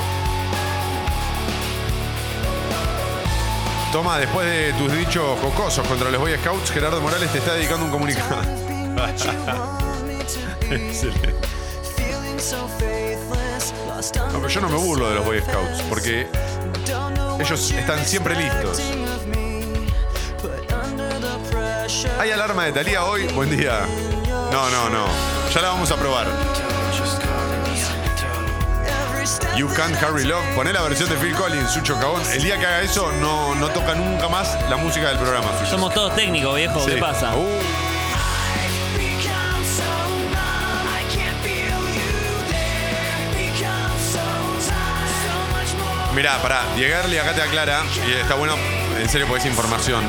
[3.92, 7.86] Toma, después de tus dichos jocosos contra los Boy Scouts, Gerardo Morales te está dedicando
[7.86, 8.42] un comunicado.
[10.72, 11.36] Excelente.
[14.32, 16.28] Pero yo no me burlo de los Boy Scouts, porque
[17.40, 18.82] ellos están siempre listos.
[22.20, 23.26] ¿Hay alarma de Talía hoy?
[23.28, 23.80] Buen día.
[24.52, 25.08] No, no, no.
[25.54, 26.28] Ya la vamos a probar.
[29.56, 30.46] You Can't Hurry Love.
[30.54, 32.22] Poné la versión de Phil Collins, Sucho Cabón.
[32.32, 35.48] El día que haga eso, no, no toca nunca más la música del programa.
[35.58, 35.72] Sucho.
[35.72, 36.80] Somos todos técnicos, viejo.
[36.86, 36.92] Sí.
[36.92, 37.36] ¿Qué pasa?
[37.36, 37.62] Uh,
[46.16, 46.62] mirá, pará.
[46.76, 48.56] Diegarle acá te aclara, y está bueno,
[49.00, 50.04] en serio, porque es información.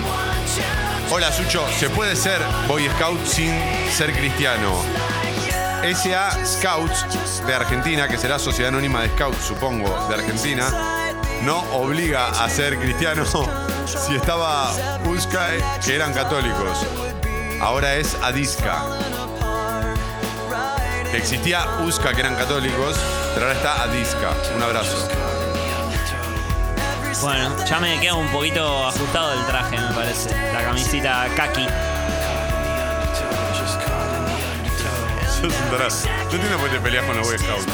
[1.11, 1.67] Hola, Sucho.
[1.79, 3.51] ¿Se puede ser Boy Scout sin
[3.91, 4.77] ser cristiano?
[5.83, 10.71] SA Scouts de Argentina, que será Sociedad Anónima de Scouts, supongo, de Argentina,
[11.45, 13.25] no obliga a ser cristiano
[13.87, 14.71] si estaba
[15.07, 15.49] USCA,
[15.83, 16.87] que eran católicos.
[17.59, 18.85] Ahora es ADISCA.
[21.15, 22.97] Existía USCA, que eran católicos,
[23.33, 24.31] pero ahora está ADISCA.
[24.57, 25.38] Un abrazo.
[27.21, 30.31] Bueno, ya me queda un poquito ajustado el traje, me parece.
[30.53, 31.67] La camisita kaki.
[35.27, 35.97] Sos un tarado.
[36.07, 37.67] No entiendo por qué te peleas con los Boy Scouts.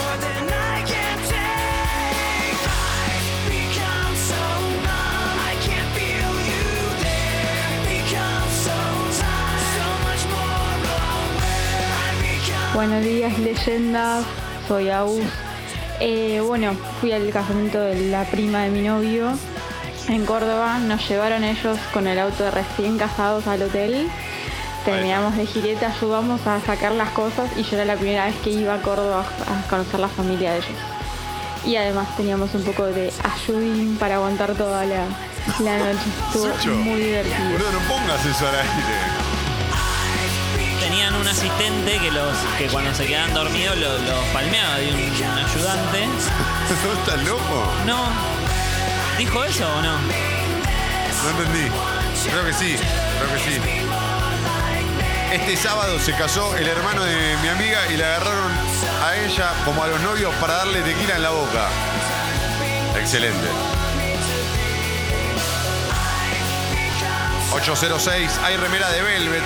[12.74, 14.24] Buenos días, leyendas.
[14.66, 15.43] Soy Agus.
[16.00, 19.32] Eh, bueno, fui al casamiento de la prima de mi novio
[20.08, 20.78] en Córdoba.
[20.78, 24.08] Nos llevaron ellos con el auto de recién casados al hotel.
[24.84, 28.50] Terminamos de girete, ayudamos a sacar las cosas y yo era la primera vez que
[28.50, 30.78] iba a Córdoba a conocer la familia de ellos.
[31.64, 35.06] Y además teníamos un poco de ayudín para aguantar toda la,
[35.60, 35.98] la noche.
[36.34, 37.50] Estuvo muy divertido.
[37.52, 39.23] Boludo, no pongas eso al aire.
[40.94, 45.00] Tenían un asistente que los que cuando se quedaban dormidos los, los palmeaba de un,
[45.00, 46.06] un ayudante.
[46.84, 47.72] ¿No estás loco?
[47.84, 48.06] No.
[49.18, 49.98] ¿Dijo eso o no?
[49.98, 51.68] No entendí.
[52.30, 52.76] Creo que sí,
[53.18, 53.60] creo que sí.
[55.32, 58.52] Este sábado se casó el hermano de mi amiga y le agarraron
[59.02, 61.70] a ella como a los novios para darle tequila en la boca.
[63.00, 63.48] Excelente.
[67.50, 69.42] 806, hay remera de Velvet.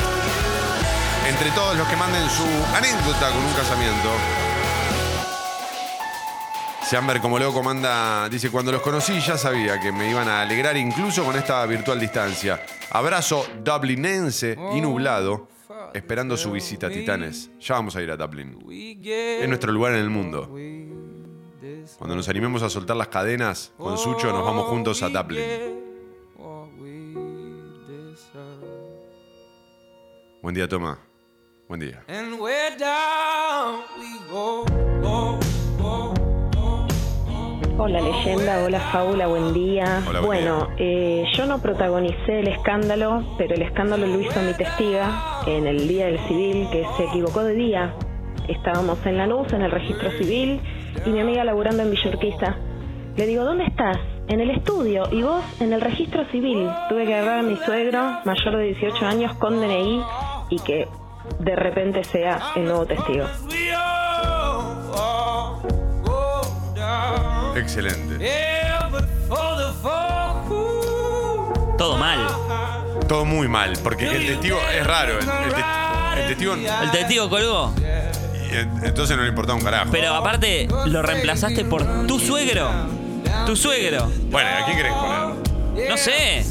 [1.28, 2.42] Entre todos los que manden su
[2.74, 4.08] anécdota con un casamiento.
[6.82, 10.74] Seamber como loco manda, dice, cuando los conocí ya sabía que me iban a alegrar
[10.78, 12.64] incluso con esta virtual distancia.
[12.90, 15.48] Abrazo dublinense y nublado,
[15.92, 17.50] esperando su visita Titanes.
[17.60, 18.58] Ya vamos a ir a Dublin.
[18.70, 20.48] Es nuestro lugar en el mundo.
[21.98, 25.44] Cuando nos animemos a soltar las cadenas, con Sucho nos vamos juntos a Dublin.
[30.40, 31.07] Buen día, Toma.
[31.68, 32.02] Buen día.
[32.08, 34.64] And where down we go,
[35.02, 35.38] go,
[35.78, 36.14] go.
[37.76, 40.02] Hola leyenda, hola fábula, buen día.
[40.08, 44.54] Hola, buen bueno, eh, yo no protagonicé el escándalo, pero el escándalo lo hizo mi
[44.54, 47.94] testiga en el día del civil, que se equivocó de día.
[48.48, 50.62] Estábamos en Lanús, en el registro civil,
[51.04, 52.56] y mi amiga laburando en Villurquiza.
[53.14, 53.98] Le digo, ¿dónde estás?
[54.28, 56.66] En el estudio, y vos en el registro civil.
[56.88, 60.02] Tuve que agarrar a mi suegro, mayor de 18 años, con DNI,
[60.48, 60.88] y que
[61.38, 63.26] de repente sea el nuevo testigo.
[67.56, 68.18] Excelente.
[71.76, 72.26] Todo mal.
[73.08, 75.12] Todo muy mal, porque el testigo es raro.
[75.18, 76.54] El, el te- el testigo.
[76.54, 77.72] El testigo colgó.
[78.50, 79.88] y en- Entonces no le importaba un carajo.
[79.90, 82.68] Pero aparte, lo reemplazaste por tu suegro.
[83.46, 84.10] Tu suegro.
[84.30, 85.47] Bueno, ¿a quién querés poner?
[85.86, 86.44] No sé.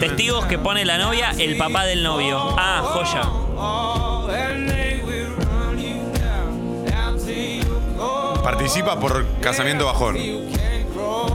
[0.00, 2.54] Testigos que pone la novia, el papá del novio.
[2.58, 3.22] Ah, joya.
[8.42, 10.16] Participa por casamiento bajón.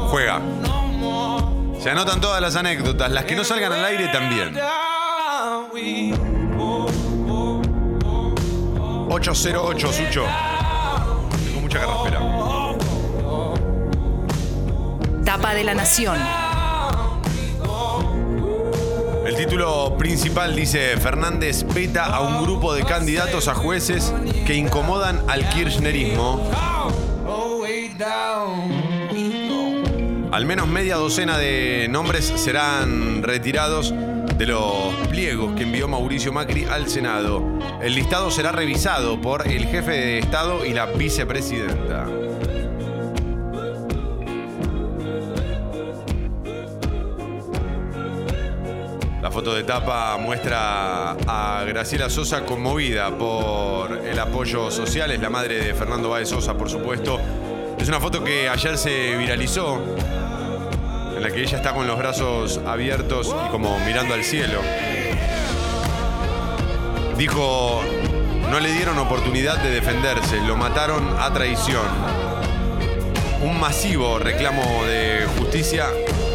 [0.09, 0.41] Juega.
[1.79, 4.53] Se anotan todas las anécdotas, las que no salgan al aire también.
[4.53, 6.13] Down we
[9.15, 10.25] 808 Sucho.
[11.45, 12.34] Tengo mucha carraspera.
[15.35, 16.17] De la Nación.
[19.25, 24.13] El título principal dice Fernández peta a un grupo de candidatos a jueces
[24.47, 26.49] que incomodan al kirchnerismo.
[30.31, 33.93] Al menos media docena de nombres serán retirados
[34.37, 37.43] de los pliegos que envió Mauricio Macri al Senado.
[37.81, 42.07] El listado será revisado por el jefe de Estado y la vicepresidenta.
[49.45, 55.11] Foto de tapa muestra a Graciela Sosa conmovida por el apoyo social.
[55.11, 57.19] Es la madre de Fernando Báez Sosa, por supuesto.
[57.77, 59.79] Es una foto que ayer se viralizó,
[61.15, 64.61] en la que ella está con los brazos abiertos y como mirando al cielo.
[67.15, 67.83] Dijo,
[68.49, 71.85] no le dieron oportunidad de defenderse, lo mataron a traición.
[73.43, 75.85] un masivo reclamo de justicia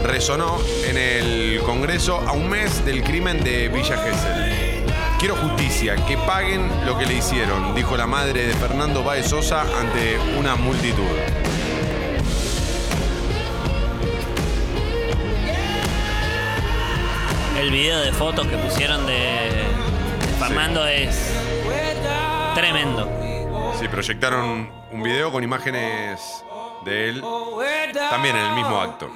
[0.05, 4.85] resonó en el Congreso a un mes del crimen de Villa Gesell.
[5.19, 9.63] Quiero justicia, que paguen lo que le hicieron, dijo la madre de Fernando Baez Sosa
[9.79, 11.05] ante una multitud.
[17.59, 19.67] El video de fotos que pusieron de
[20.39, 21.35] Fernando es
[22.55, 23.07] tremendo.
[23.79, 26.40] Sí, proyectaron un video con imágenes
[26.85, 27.23] de él
[28.11, 29.11] también en el mismo acto.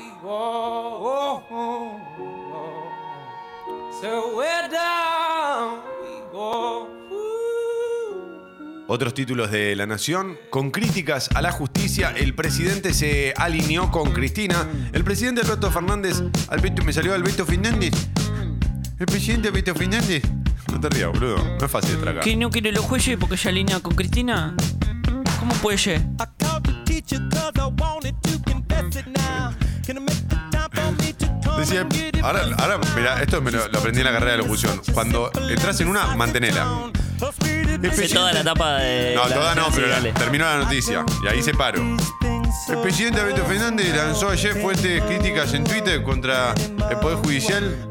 [8.86, 10.36] Otros títulos de La Nación.
[10.50, 14.68] Con críticas a la justicia, el presidente se alineó con Cristina.
[14.92, 16.22] El presidente Alberto Fernández.
[16.48, 17.92] Alberto, me salió Alberto Fernández.
[18.98, 20.22] El presidente Alberto Fernández.
[20.70, 21.38] No te rías, boludo.
[21.58, 22.24] No es fácil de tragar.
[22.24, 24.54] ¿Que no quiere los jueces porque se alinea con Cristina?
[25.40, 26.02] ¿Cómo puede ser?
[31.58, 31.86] Decía,
[32.22, 34.80] ahora, ahora mira, esto me lo, lo aprendí en la carrera de locución.
[34.92, 36.90] Cuando entras en una, mantenela.
[38.12, 39.14] Toda la etapa de.
[39.14, 41.04] No, la- toda no, pero la- terminó la noticia.
[41.24, 41.80] Y ahí se paró.
[42.68, 46.54] El presidente Alberto Fernández lanzó ayer fuertes críticas en Twitter contra
[46.90, 47.88] el Poder Judicial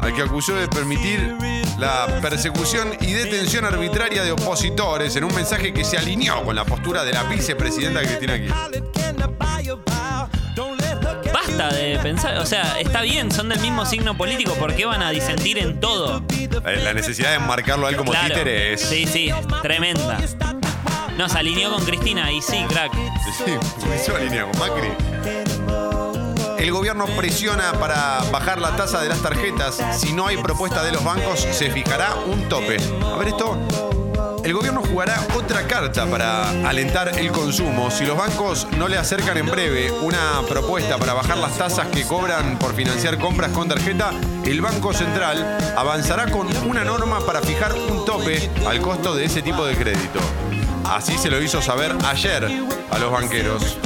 [0.00, 1.36] al que acusó de permitir
[1.78, 6.64] la persecución y detención arbitraria de opositores en un mensaje que se alineó con la
[6.64, 8.82] postura de la vicepresidenta Cristina Kirchner.
[11.32, 15.02] Basta de pensar, o sea, está bien, son del mismo signo político, ¿por qué van
[15.02, 16.22] a disentir en todo?
[16.30, 18.28] Eh, La necesidad de marcarlo a él como Claro.
[18.28, 18.80] títere es.
[18.80, 19.30] Sí, sí,
[19.62, 20.18] tremenda.
[21.16, 22.92] No, se alineó con Cristina y sí, crack.
[23.44, 23.52] Sí,
[24.04, 25.93] se alinea con Macri.
[26.64, 29.82] El gobierno presiona para bajar la tasa de las tarjetas.
[29.98, 32.78] Si no hay propuesta de los bancos, se fijará un tope.
[33.04, 33.58] A ver esto.
[34.42, 37.90] El gobierno jugará otra carta para alentar el consumo.
[37.90, 42.04] Si los bancos no le acercan en breve una propuesta para bajar las tasas que
[42.04, 44.12] cobran por financiar compras con tarjeta,
[44.46, 49.42] el Banco Central avanzará con una norma para fijar un tope al costo de ese
[49.42, 50.18] tipo de crédito.
[50.86, 52.48] Así se lo hizo saber ayer
[52.90, 53.76] a los banqueros.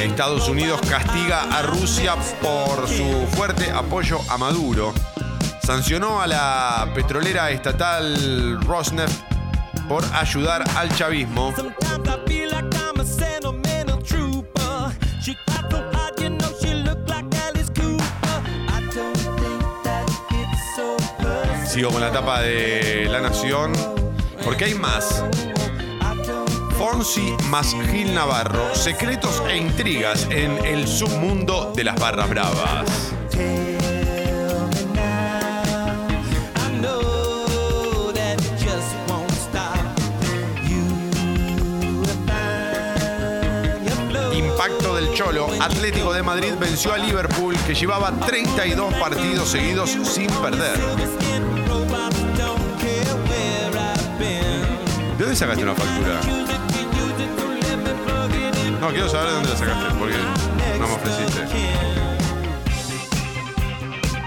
[0.00, 4.94] Estados Unidos castiga a Rusia por su fuerte apoyo a Maduro.
[5.62, 9.20] Sancionó a la petrolera estatal Rosneft
[9.88, 11.52] por ayudar al chavismo.
[21.66, 23.72] Sigo con la tapa de La Nación.
[24.44, 25.24] Porque hay más.
[26.78, 28.72] Fonsi más Gil Navarro.
[28.72, 33.12] Secretos e intrigas en el submundo de las barras bravas.
[44.32, 45.48] Impacto del Cholo.
[45.60, 50.78] Atlético de Madrid venció a Liverpool que llevaba 32 partidos seguidos sin perder.
[55.18, 56.57] ¿De dónde sacaste una factura?
[58.80, 60.16] No, quiero saber de dónde la sacaste, porque
[60.78, 61.44] no me ofreciste.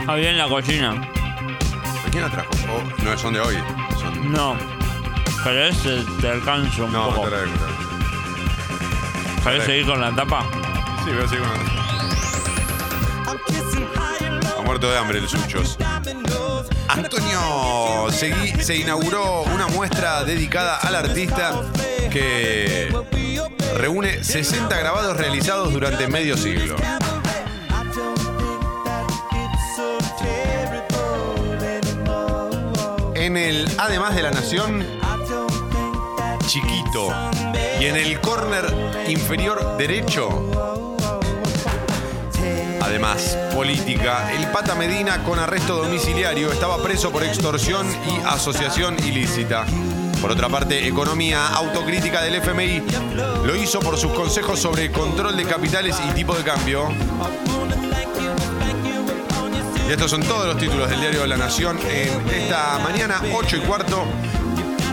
[0.08, 1.10] Había en la cocina.
[2.12, 2.50] ¿Quién la trajo?
[2.70, 3.58] Oh, no son de hoy.
[4.00, 4.32] Son...
[4.32, 4.58] No.
[5.44, 7.28] Pero ese te alcanzo un No, poco.
[7.30, 7.52] traigo.
[9.44, 10.44] ¿Querés seguir con la tapa?
[11.06, 11.58] Sí, voy a seguir con la
[14.58, 15.78] Ha muerto de hambre el Suchos.
[16.90, 21.54] Antonio se inauguró una muestra dedicada al artista
[22.12, 22.94] que
[23.76, 26.76] reúne 60 grabados realizados durante medio siglo.
[33.16, 34.86] En el Además de la Nación,
[36.48, 37.14] chiquito.
[37.80, 38.66] Y en el córner
[39.08, 40.98] inferior derecho,
[42.82, 44.32] además, política.
[44.34, 49.66] El Pata Medina con arresto domiciliario estaba preso por extorsión y asociación ilícita.
[50.22, 52.84] Por otra parte, economía autocrítica del FMI
[53.44, 56.90] lo hizo por sus consejos sobre control de capitales y tipo de cambio.
[59.88, 63.58] Y estos son todos los títulos del diario de la Nación en esta mañana, 8
[63.58, 64.06] y cuarto.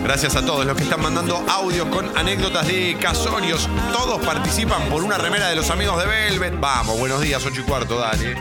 [0.03, 3.69] Gracias a todos los que están mandando audios con anécdotas de casorios.
[3.93, 6.59] Todos participan por una remera de los amigos de Velvet.
[6.59, 8.35] Vamos, buenos días, 8 y cuarto, dale.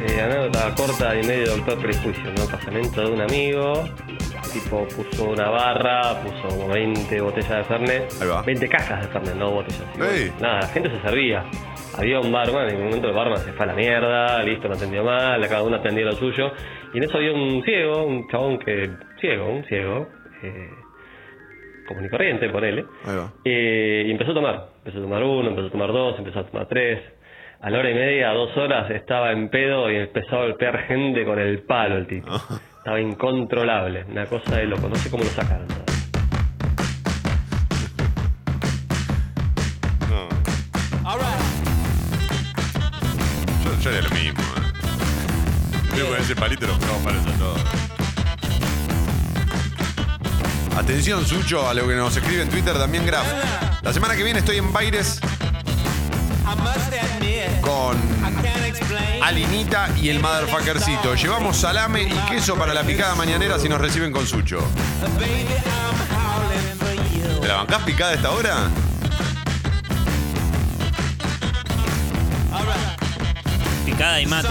[0.00, 2.46] Eh, anécdota corta y medio doctor prejuicio, ¿no?
[2.46, 3.88] Casamiento de un amigo.
[4.56, 8.10] Tipo puso una barra, puso como 20 botellas de Fernet.
[8.46, 9.84] 20 cajas de Fernet, no botellas.
[10.40, 11.44] Nada, la gente se servía.
[11.98, 14.74] Había un barman, en un momento el barman se fue a la mierda, listo, no
[14.74, 16.52] atendió mal, cada uno atendía lo suyo.
[16.94, 18.90] Y en eso había un ciego, un chabón que.
[19.20, 20.08] ciego, un ciego.
[20.42, 20.70] Eh,
[21.86, 22.86] común y corriente, ponele.
[23.44, 24.68] Eh, y empezó a tomar.
[24.78, 27.02] Empezó a tomar uno, empezó a tomar dos, empezó a tomar tres.
[27.60, 30.78] A la hora y media, a dos horas, estaba en pedo y empezó a golpear
[30.84, 32.30] gente con el palo el tipo.
[32.86, 34.04] Estaba incontrolable.
[34.08, 34.88] Una cosa de loco.
[34.88, 35.66] No sé cómo lo sacaron.
[43.64, 44.40] Yo, yo haría lo mismo.
[44.40, 45.96] ¿eh?
[45.98, 47.60] Yo con ese palito los palos a todos.
[50.78, 53.26] Atención, Sucho, a lo que nos escribe en Twitter también Graf.
[53.82, 55.20] La semana que viene estoy en Baires
[57.60, 57.96] con
[59.22, 61.14] Alinita y el Motherfuckercito.
[61.14, 64.60] Llevamos salame y queso para la picada mañanera si nos reciben con Sucho.
[67.40, 68.68] ¿Te la bancás picada a esta hora?
[73.84, 74.48] Picada y mate.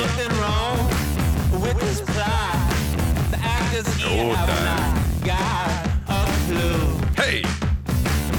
[3.97, 4.75] Me gusta.
[7.17, 7.41] Hey,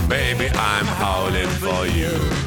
[0.09, 2.46] baby, I'm howling for you.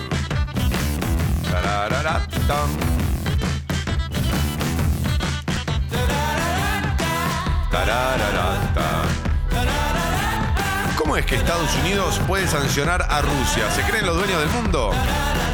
[10.98, 13.70] ¿Cómo es que Estados Unidos puede sancionar a Rusia?
[13.76, 14.92] ¿Se creen los dueños del mundo?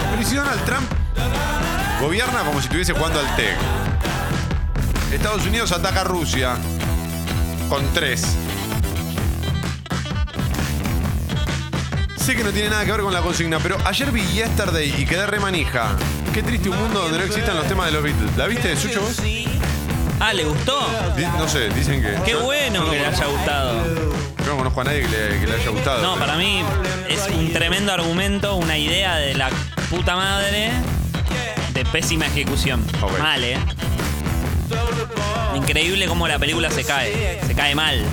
[0.09, 0.89] Pero ¿y si Donald Trump
[2.01, 3.55] gobierna como si estuviese jugando al TEC.
[5.11, 6.55] Estados Unidos ataca a Rusia
[7.69, 8.35] con tres.
[12.25, 15.05] Sé que no tiene nada que ver con la consigna, pero ayer vi Yesterday y
[15.05, 15.95] quedé remanija.
[16.33, 18.35] Qué triste un mundo donde no existan los temas de los Beatles.
[18.35, 19.17] ¿La viste de Sucho vos?
[20.19, 20.87] Ah, ¿le gustó?
[21.15, 22.15] Di- No sé, dicen que.
[22.25, 23.73] Qué yo- bueno no que le haya gustado.
[24.39, 26.01] Yo no conozco a nadie que le, que le haya gustado.
[26.01, 26.63] No, para mí
[27.09, 29.49] es un tremendo argumento, una idea de la
[29.91, 30.71] puta madre
[31.73, 32.83] de pésima ejecución.
[33.19, 33.57] Mal, ¿eh?
[35.53, 37.39] Increíble cómo la película se cae.
[37.45, 38.03] Se cae mal.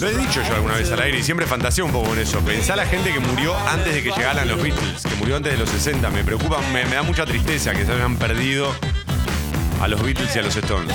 [0.00, 2.40] Lo he dicho yo alguna vez al aire y siempre fantaseo un poco con eso.
[2.40, 5.58] Pensá la gente que murió antes de que llegaran los Beatles, que murió antes de
[5.58, 6.10] los 60.
[6.10, 8.74] Me preocupa, me, da mucha tristeza que se hayan perdido
[9.80, 10.94] a los Beatles y a los Stones.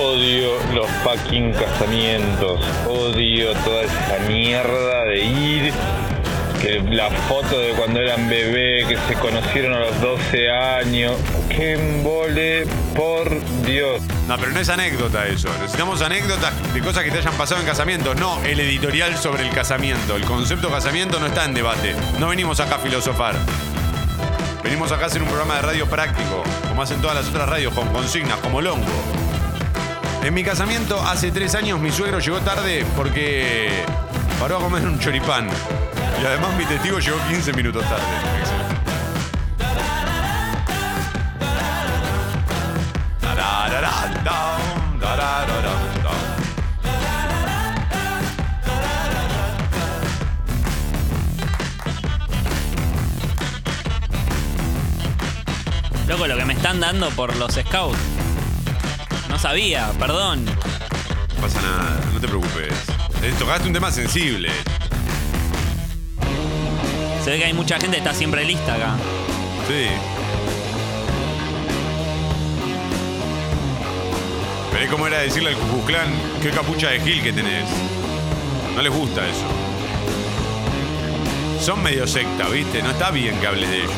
[0.00, 2.60] Odio los fucking casamientos.
[2.88, 5.72] Odio toda esa mierda de ir.
[6.62, 11.16] Que la foto de cuando eran bebé, que se conocieron a los 12 años.
[11.48, 12.66] ¡Qué embole!
[12.94, 13.28] Por
[13.64, 14.00] Dios.
[14.28, 15.48] No, pero no es anécdota eso.
[15.60, 19.52] Necesitamos anécdotas de cosas que te hayan pasado en casamiento, no el editorial sobre el
[19.52, 20.14] casamiento.
[20.14, 21.96] El concepto casamiento no está en debate.
[22.20, 23.34] No venimos acá a filosofar.
[24.62, 27.74] Venimos acá a hacer un programa de radio práctico, como hacen todas las otras radios,
[27.74, 28.86] con consignas, como Longo.
[30.22, 33.82] En mi casamiento, hace tres años, mi suegro llegó tarde porque
[34.38, 35.48] paró a comer un choripán.
[36.20, 38.02] Y además mi testigo llegó 15 minutos tarde.
[56.08, 57.98] Loco, lo que me están dando por los scouts.
[59.28, 60.44] No sabía, perdón.
[60.44, 62.72] No pasa nada, no te preocupes.
[63.22, 64.50] Eh, Tocaste un tema sensible.
[67.24, 68.96] Se ve que hay mucha gente que está siempre lista acá.
[69.68, 69.86] Sí.
[74.72, 76.08] Pero es como era decirle al Cucuclán,
[76.42, 77.68] qué capucha de Gil que tenés.
[78.74, 79.46] No les gusta eso.
[81.64, 82.82] Son medio secta, ¿viste?
[82.82, 83.92] No está bien que hables de ellos.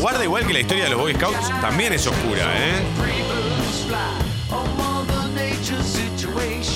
[0.00, 2.82] Guarda igual que la historia de los Boy Scouts también es oscura, ¿eh?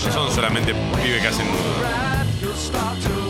[0.04, 3.21] No son solamente pibes que hacen nudo.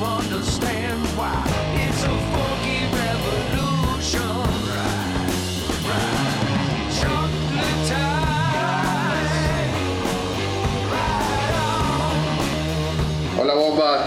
[13.38, 14.00] Hola bombas,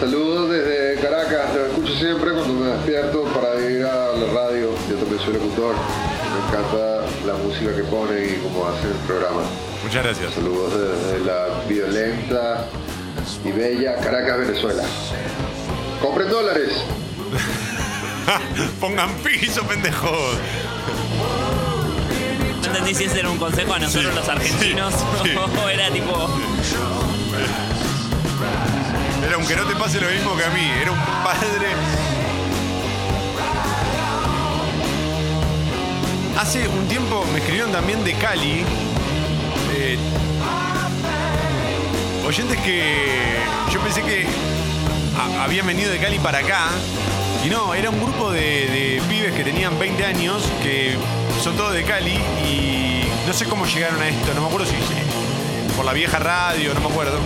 [0.00, 4.96] saludos desde Caracas, los escucho siempre cuando me despierto para ir a la radio, yo
[4.96, 9.42] también soy locutor, me encanta la música que pone y cómo hacen el programa.
[9.82, 10.34] Muchas gracias.
[10.34, 12.66] Saludos desde la violenta
[13.44, 14.82] y bella Caracas, Venezuela.
[16.00, 16.72] Compren dólares.
[18.80, 20.36] Pongan piso, pendejos.
[22.60, 25.30] No entendí si ese era un consejo a nosotros Sí, los argentinos sí, sí.
[25.64, 26.28] o era tipo.
[29.26, 30.70] Era aunque no te pase lo mismo que a mí.
[30.80, 31.68] Era un padre.
[36.38, 38.64] Hace un tiempo me escribieron también de Cali.
[39.76, 39.98] eh,
[42.24, 43.36] oyentes que
[43.70, 44.26] yo pensé que
[45.40, 46.68] habían venido de Cali para acá.
[47.44, 50.96] Y no, era un grupo de, pibes que tenían 20 años, que
[51.42, 52.14] son todos de Cali
[52.44, 54.76] y no sé cómo llegaron a esto, no me acuerdo si
[55.76, 57.18] por la vieja radio, no me acuerdo.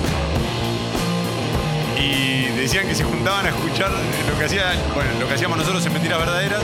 [1.99, 4.39] Y decían que se juntaban a escuchar lo
[5.29, 6.63] que hacíamos nosotros en Mentiras Verdaderas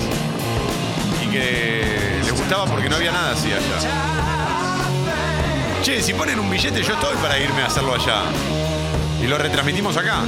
[1.22, 4.32] y que les gustaba porque no había nada así allá.
[5.83, 8.22] Che, si ponen un billete yo estoy para irme a hacerlo allá.
[9.20, 10.22] Y lo retransmitimos acá.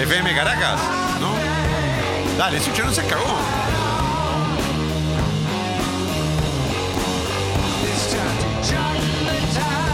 [0.00, 0.80] FM Caracas,
[1.20, 1.34] ¿no?
[2.38, 3.36] Dale, Sucho, no se cagó.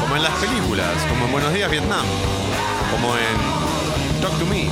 [0.02, 2.04] Como en las películas, como en Buenos Días Vietnam,
[2.90, 4.68] como en Talk to Me.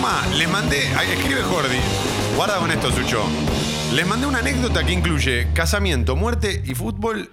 [0.00, 1.76] Toma, les mandé, ahí escribe Jordi,
[2.34, 3.22] guarda con esto, Sucho.
[3.92, 7.30] Les mandé una anécdota que incluye casamiento, muerte y fútbol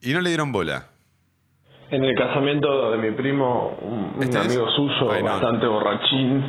[0.00, 0.89] y no le dieron bola.
[1.92, 4.46] En el casamiento de mi primo, un, ¿Este es?
[4.46, 5.30] amigo suyo, Ay, no.
[5.30, 6.44] bastante borrachín,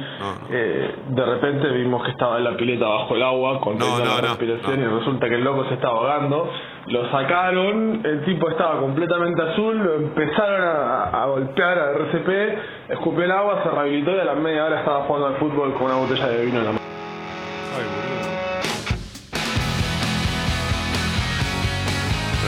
[0.51, 3.85] eh, de repente vimos que estaba en la pileta bajo el agua con no,
[4.21, 6.47] respiración y resulta que el loco se estaba ahogando.
[6.87, 13.23] Lo sacaron, el tipo estaba completamente azul, lo empezaron a, a golpear a RCP, escupió
[13.23, 15.95] el agua, se rehabilitó y a la media hora estaba jugando al fútbol con una
[15.95, 16.81] botella de vino en la mano.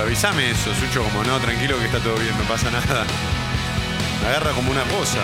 [0.03, 3.05] Avísame eso, Sucho, como no, tranquilo que está todo bien, no pasa nada.
[4.21, 5.21] Me agarra como una cosa.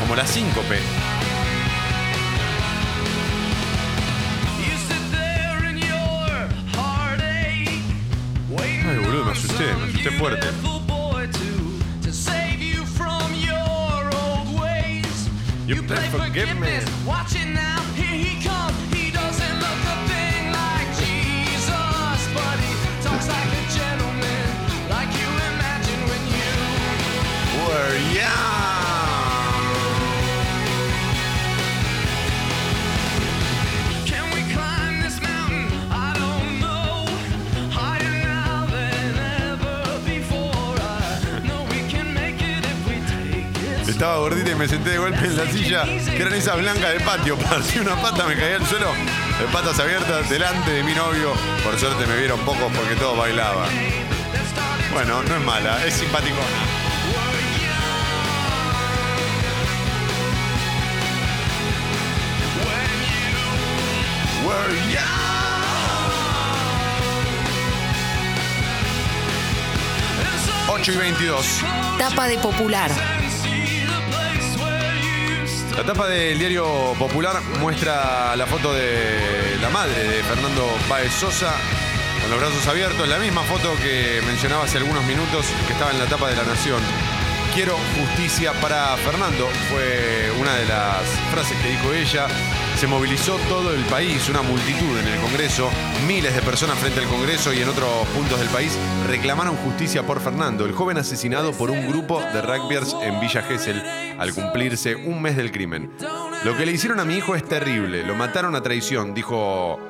[0.00, 0.78] Como la síncope.
[8.88, 10.46] Ay, boludo, me asusté, me asusté fuerte.
[15.66, 17.75] You better forgive me.
[44.06, 47.00] Estaba gordita y me senté de golpe en la silla, que eran esas blancas de
[47.00, 47.36] patio.
[47.50, 51.32] Partí una pata, me caí al suelo, de patas abiertas, delante de mi novio.
[51.64, 53.68] Por suerte me vieron pocos porque todos bailaban.
[54.92, 56.40] Bueno, no es mala, es simpaticona.
[64.92, 65.04] Ya?
[70.70, 71.46] Ocho y 22.
[71.98, 73.15] Tapa de popular.
[75.76, 81.52] La tapa del diario Popular muestra la foto de la madre de Fernando Páez Sosa
[82.22, 85.98] con los brazos abiertos, la misma foto que mencionaba hace algunos minutos que estaba en
[85.98, 86.80] la tapa de La Nación.
[87.54, 92.26] Quiero justicia para Fernando, fue una de las frases que dijo ella.
[92.76, 95.70] Se movilizó todo el país, una multitud en el Congreso,
[96.06, 98.76] miles de personas frente al Congreso y en otros puntos del país
[99.08, 103.82] reclamaron justicia por Fernando, el joven asesinado por un grupo de rugbyers en Villa Gesell
[104.18, 105.90] al cumplirse un mes del crimen.
[106.44, 109.80] Lo que le hicieron a mi hijo es terrible, lo mataron a traición, dijo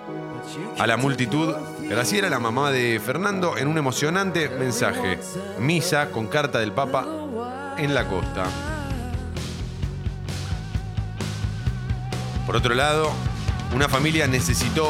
[0.78, 1.54] a la multitud.
[1.88, 5.18] Graciela, la mamá de Fernando, en un emocionante mensaje.
[5.58, 7.04] Misa con carta del Papa
[7.78, 8.75] en la costa.
[12.46, 13.12] Por otro lado,
[13.74, 14.88] una familia necesitó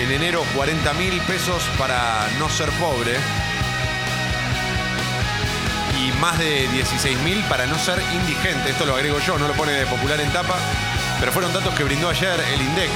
[0.00, 3.12] en enero 40 mil pesos para no ser pobre
[6.00, 8.70] y más de 16 mil para no ser indigente.
[8.70, 10.56] Esto lo agrego yo, no lo pone popular en tapa,
[11.20, 12.90] pero fueron datos que brindó ayer el INDEC.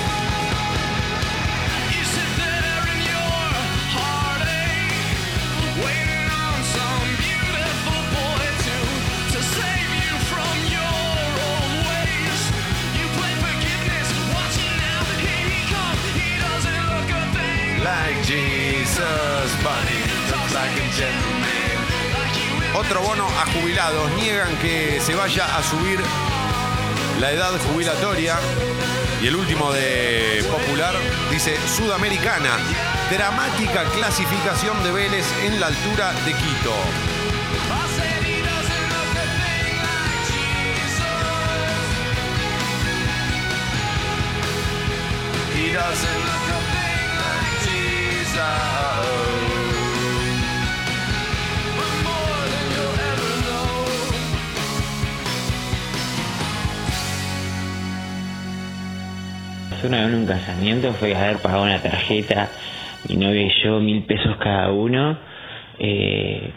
[22.74, 24.10] Otro bono a jubilados.
[24.12, 26.00] Niegan que se vaya a subir
[27.20, 28.38] la edad jubilatoria.
[29.22, 30.94] Y el último de Popular
[31.30, 32.56] dice Sudamericana.
[33.10, 36.74] Dramática clasificación de Vélez en la altura de Quito.
[59.82, 62.48] Una vez un casamiento fue haber pagado una tarjeta,
[63.08, 65.18] mi novia y yo, mil pesos cada uno,
[65.80, 66.50] eh,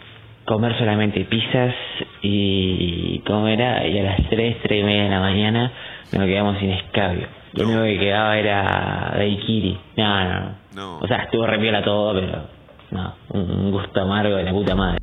[0.44, 1.74] comer solamente pizzas
[2.22, 3.84] y ¿cómo era?
[3.88, 5.72] Y a las tres, tres y media de la mañana
[6.12, 7.43] nos quedamos sin escabio.
[7.54, 9.80] Lo único que quedaba era daiquiri.
[9.96, 10.98] No, no, no.
[10.98, 12.48] O sea, estuvo re piola todo, pero
[12.90, 14.98] no, un un gusto amargo de la puta madre.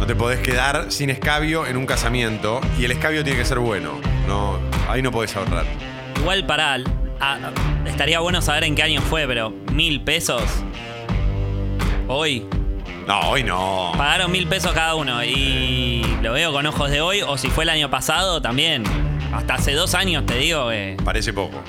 [0.00, 3.58] No te podés quedar sin escabio en un casamiento y el escabio tiene que ser
[3.58, 4.00] bueno.
[4.26, 5.66] No, ahí no podés ahorrar.
[6.20, 6.78] Igual para.
[7.20, 7.38] ah,
[7.86, 10.64] estaría bueno saber en qué año fue, pero mil pesos.
[12.08, 12.46] Hoy.
[13.06, 13.92] No, hoy no.
[13.96, 17.20] Pagaron mil pesos cada uno y lo veo con ojos de hoy.
[17.22, 18.84] O si fue el año pasado, también.
[19.32, 20.96] Hasta hace dos años te digo que.
[21.04, 21.62] Parece poco.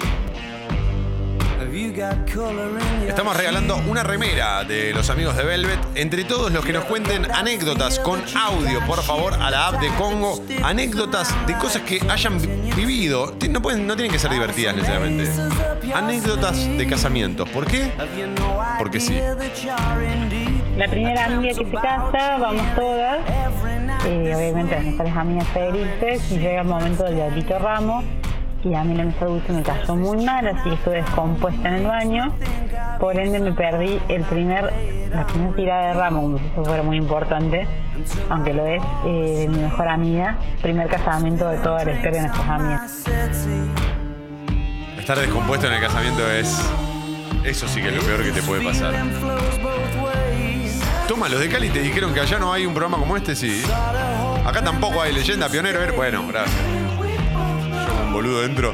[3.08, 5.80] Estamos regalando una remera de los amigos de Velvet.
[5.96, 9.90] Entre todos los que nos cuenten anécdotas con audio, por favor, a la app de
[9.96, 10.42] Congo.
[10.64, 13.36] Anécdotas de cosas que hayan vi- vivido.
[13.50, 15.30] No, pueden, no tienen que ser divertidas necesariamente.
[15.94, 17.50] Anécdotas de casamientos.
[17.50, 17.92] ¿Por qué?
[18.78, 19.20] Porque sí.
[20.78, 23.20] La primera amiga que se casa, vamos todas.
[24.06, 26.32] Eh, obviamente las amigas felices.
[26.32, 28.04] Y llega el momento del diablito ramo.
[28.64, 31.76] Y a mí la mesa dulce me cayó muy mal, así que estuve descompuesta en
[31.76, 32.34] el baño.
[33.00, 34.74] Por ende me perdí el primer,
[35.12, 37.68] la primera tirada de ramo, como si eso fuera muy importante,
[38.30, 40.38] aunque lo es, eh, de mi mejor amiga.
[40.64, 43.06] Primer casamiento de toda la historia de nuestras amigas.
[44.98, 46.60] Estar descompuesto en el casamiento es.
[47.44, 48.96] Eso sí que es lo peor que te puede pasar.
[51.08, 53.62] Toma, los de Cali te dijeron que allá no hay un programa como este, sí.
[54.46, 55.80] Acá tampoco hay leyenda pionero.
[55.80, 56.56] Ver, Bueno, gracias.
[57.88, 58.74] Yo un boludo dentro.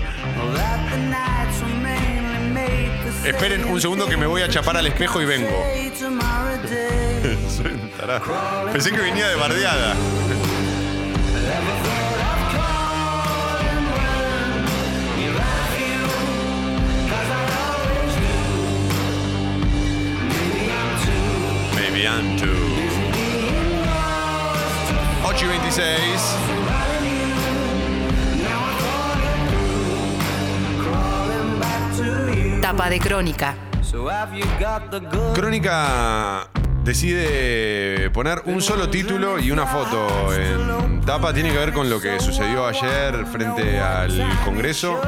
[3.26, 5.50] Esperen un segundo que me voy a chapar al espejo y vengo.
[8.72, 9.96] Pensé que venía de bardeada.
[21.92, 22.48] Maybe I'm too.
[25.26, 26.36] 8 y 26.
[32.62, 33.56] Tapa de crónica.
[35.34, 36.48] Crónica
[36.84, 41.34] decide poner un solo título y una foto en tapa.
[41.34, 45.02] Tiene que ver con lo que sucedió ayer frente al Congreso.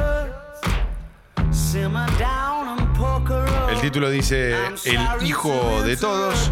[3.74, 4.54] El título dice
[4.84, 6.50] El hijo de todos,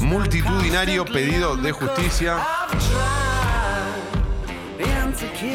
[0.00, 2.38] multitudinario pedido de justicia.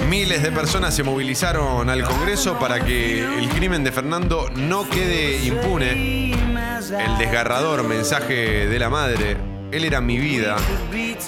[0.10, 5.44] Miles de personas se movilizaron al Congreso para que el crimen de Fernando no quede
[5.46, 6.32] impune.
[6.32, 9.38] El desgarrador mensaje de la madre.
[9.72, 10.56] Él era mi vida.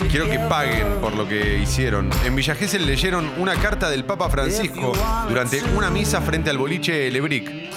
[0.10, 2.10] Quiero que paguen por lo que hicieron.
[2.24, 4.94] En Villa Gesell leyeron una carta del Papa Francisco
[5.28, 7.70] durante una misa frente al boliche Lebric,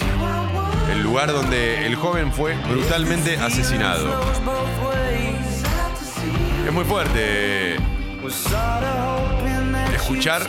[0.92, 4.08] el lugar donde el joven fue brutalmente asesinado.
[6.66, 7.76] Es muy fuerte
[8.50, 10.42] that escuchar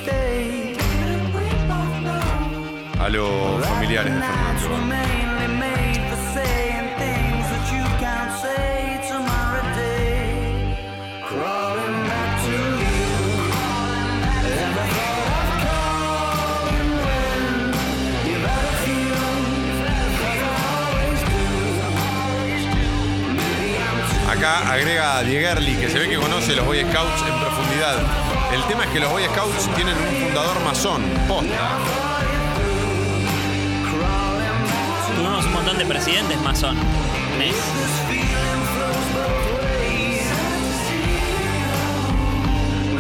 [3.00, 5.33] a los familiares de Fernando.
[24.44, 27.96] Acá agrega Diegerli, que se ve que conoce los Boy Scouts en profundidad.
[28.54, 31.78] El tema es que los Boy Scouts tienen un fundador masón, posta.
[35.16, 36.76] Tuvimos un montón de presidentes masón.
[37.40, 37.56] ¿Ves?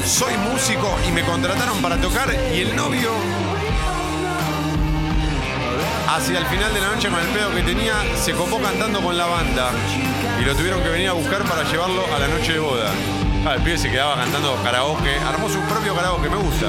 [0.05, 3.11] Soy músico y me contrataron para tocar y el novio
[6.07, 9.17] hacia el final de la noche con el pedo que tenía se copó cantando con
[9.17, 9.71] la banda
[10.41, 12.91] y lo tuvieron que venir a buscar para llevarlo a la noche de boda.
[13.45, 16.67] Ah, el pibe se quedaba cantando karaoke, armó su propio karaoke, me gusta.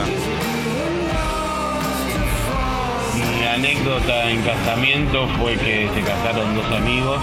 [3.14, 7.20] Mi anécdota en casamiento fue que se casaron dos amigos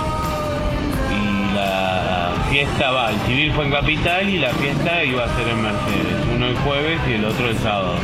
[1.12, 5.48] y la fiesta va, el civil fue en Capital y la fiesta iba a ser
[5.50, 7.96] en Mercedes, uno el jueves y el otro el sábado.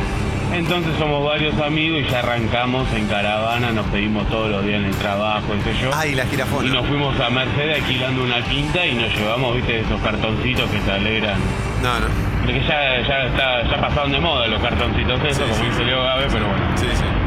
[0.52, 4.86] Entonces somos varios amigos y ya arrancamos en caravana, nos pedimos todos los días en
[4.86, 5.90] el trabajo, qué sé yo.
[5.94, 6.66] Ay, la jirafona.
[6.66, 10.78] Y nos fuimos a Mercedes alquilando una quinta y nos llevamos, viste, esos cartoncitos que
[10.78, 11.38] te alegran
[11.82, 12.06] No, no.
[12.44, 16.26] Porque ya, ya, está, ya pasaron de moda los cartoncitos esos, como dice Leo Gabe,
[16.32, 16.64] pero bueno.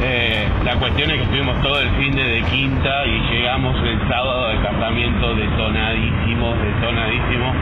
[0.03, 3.99] Eh, la cuestión es que estuvimos todo el fin de, de quinta y llegamos el
[4.09, 7.55] sábado del casamiento detonadísimos, detonadísimos.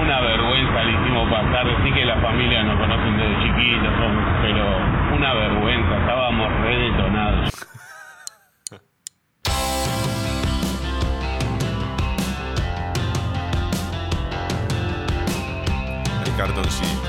[0.00, 3.92] Una vergüenza le hicimos pasar, sí que la familia nos conocen desde chiquitos,
[4.42, 7.50] pero una vergüenza, estábamos re detonados.
[16.36, 17.08] Cartoncito.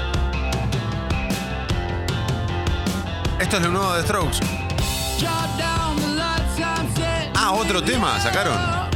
[3.42, 4.40] Esto es lo nuevo de Strokes.
[7.36, 8.87] Ah, otro tema, sacaron.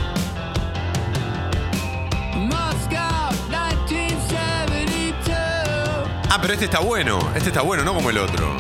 [6.34, 7.20] Ah, pero este está bueno.
[7.36, 8.56] Este está bueno, no como el otro.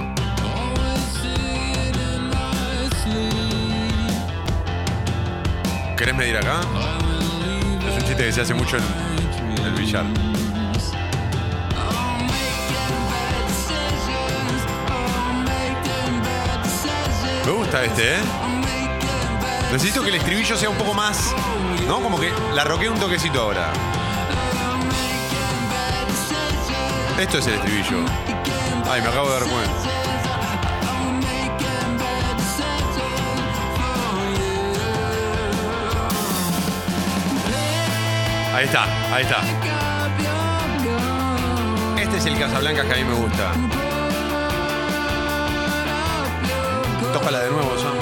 [5.96, 6.60] ¿Querés medir acá?
[7.88, 10.04] Es un chiste que se hace mucho en el billar.
[17.46, 18.20] Me gusta este, ¿eh?
[19.72, 21.34] Necesito que el estribillo sea un poco más.
[21.88, 22.02] ¿No?
[22.02, 23.72] Como que la roqué un toquecito ahora.
[27.22, 28.04] Esto es el estribillo.
[28.90, 29.72] Ay, me acabo de dar cuenta.
[38.56, 39.38] Ahí está, ahí está.
[42.02, 43.52] Este es el Casablanca que a mí me gusta.
[47.14, 48.01] Tócala de nuevo, Sam.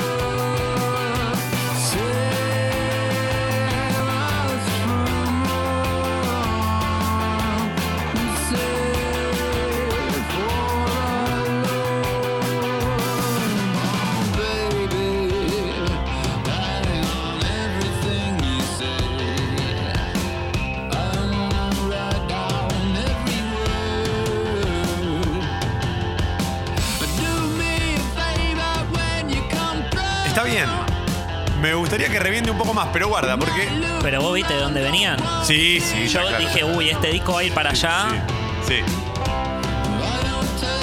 [31.89, 33.67] Gustaría que reviente un poco más, pero guarda, porque.
[34.03, 35.17] Pero vos viste de dónde venían.
[35.43, 36.07] Sí, sí.
[36.07, 36.37] Yo claro.
[36.37, 38.27] dije, uy, este disco va a ir para allá.
[38.67, 38.75] Sí.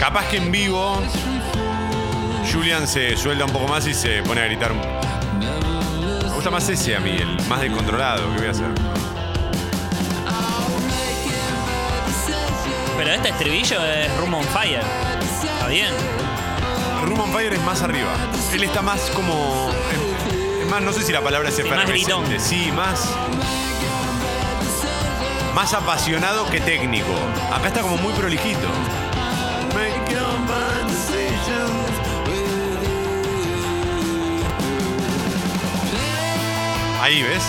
[0.01, 1.01] Capaz que en vivo
[2.53, 4.73] Julian se suelta un poco más y se pone a gritar.
[4.75, 8.67] Me gusta más ese a mí, el más descontrolado que voy a hacer.
[12.97, 14.83] Pero este estribillo es Room on Fire.
[15.55, 15.95] Está bien.
[17.05, 18.11] Room on Fire es más arriba.
[18.53, 19.71] Él está más como.
[20.77, 22.39] Más, no sé si la palabra es efervescente.
[22.39, 23.09] Sí, más.
[25.55, 27.15] Más apasionado que técnico.
[27.51, 28.69] Acá está como muy prolijito.
[37.01, 37.43] Ahí, ¿ves?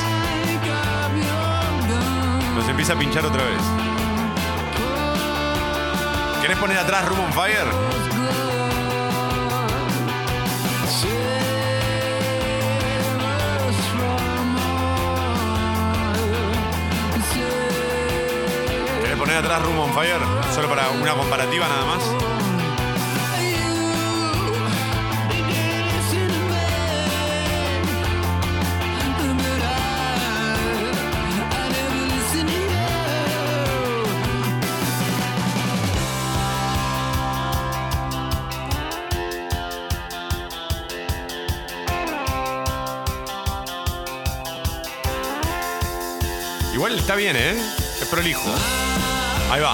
[2.56, 3.62] Nos empieza a pinchar otra vez.
[6.42, 8.07] ¿Querés poner atrás Room on Fire?
[19.38, 20.20] ¿Querés poner atrás Room on Fire?
[20.56, 22.02] Solo para una comparativa nada más.
[46.74, 47.52] Igual está bien, ¿eh?
[47.52, 48.87] Es prolijo.
[49.58, 49.74] Ahí va.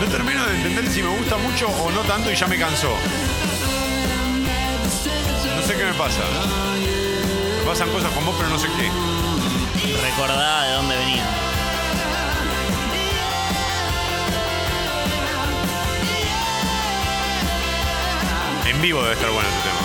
[0.00, 2.88] No termino de entender si me gusta mucho o no tanto y ya me cansó.
[5.54, 6.22] No sé qué me pasa.
[7.60, 8.90] Me pasan cosas con vos, pero no sé qué.
[10.02, 11.49] Recordá de dónde venía.
[18.80, 19.78] Vivo debe estar bueno este tema.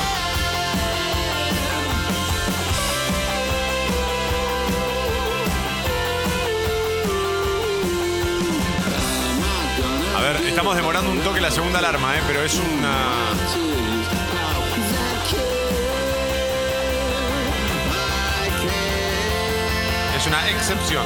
[10.17, 12.21] A ver, estamos demorando un toque la segunda alarma, ¿eh?
[12.25, 12.95] pero es una.
[20.15, 21.05] Es una excepción.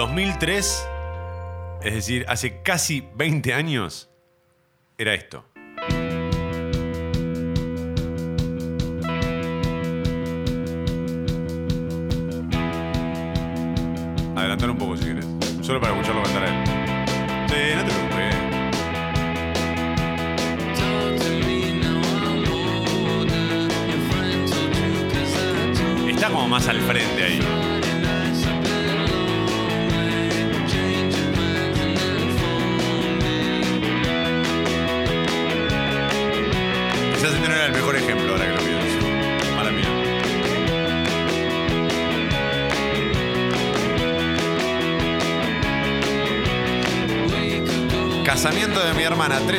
[0.00, 0.88] 2003,
[1.82, 4.08] es decir, hace casi 20 años,
[4.96, 5.44] era esto.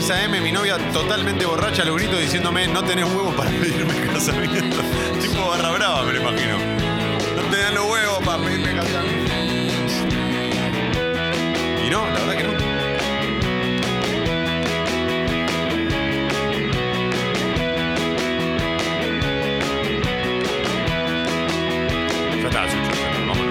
[0.02, 4.78] 3 AM, mi novia totalmente borracha, lo grito diciéndome, no tenés huevos para pedirme casamiento.
[5.22, 6.58] tipo barra brava, me lo imagino.
[7.36, 9.32] No tenés los huevos para pedirme casamiento.
[11.86, 12.52] Y no, la verdad que no.
[22.42, 23.48] Ya está, Sucho, ya está, vámonos.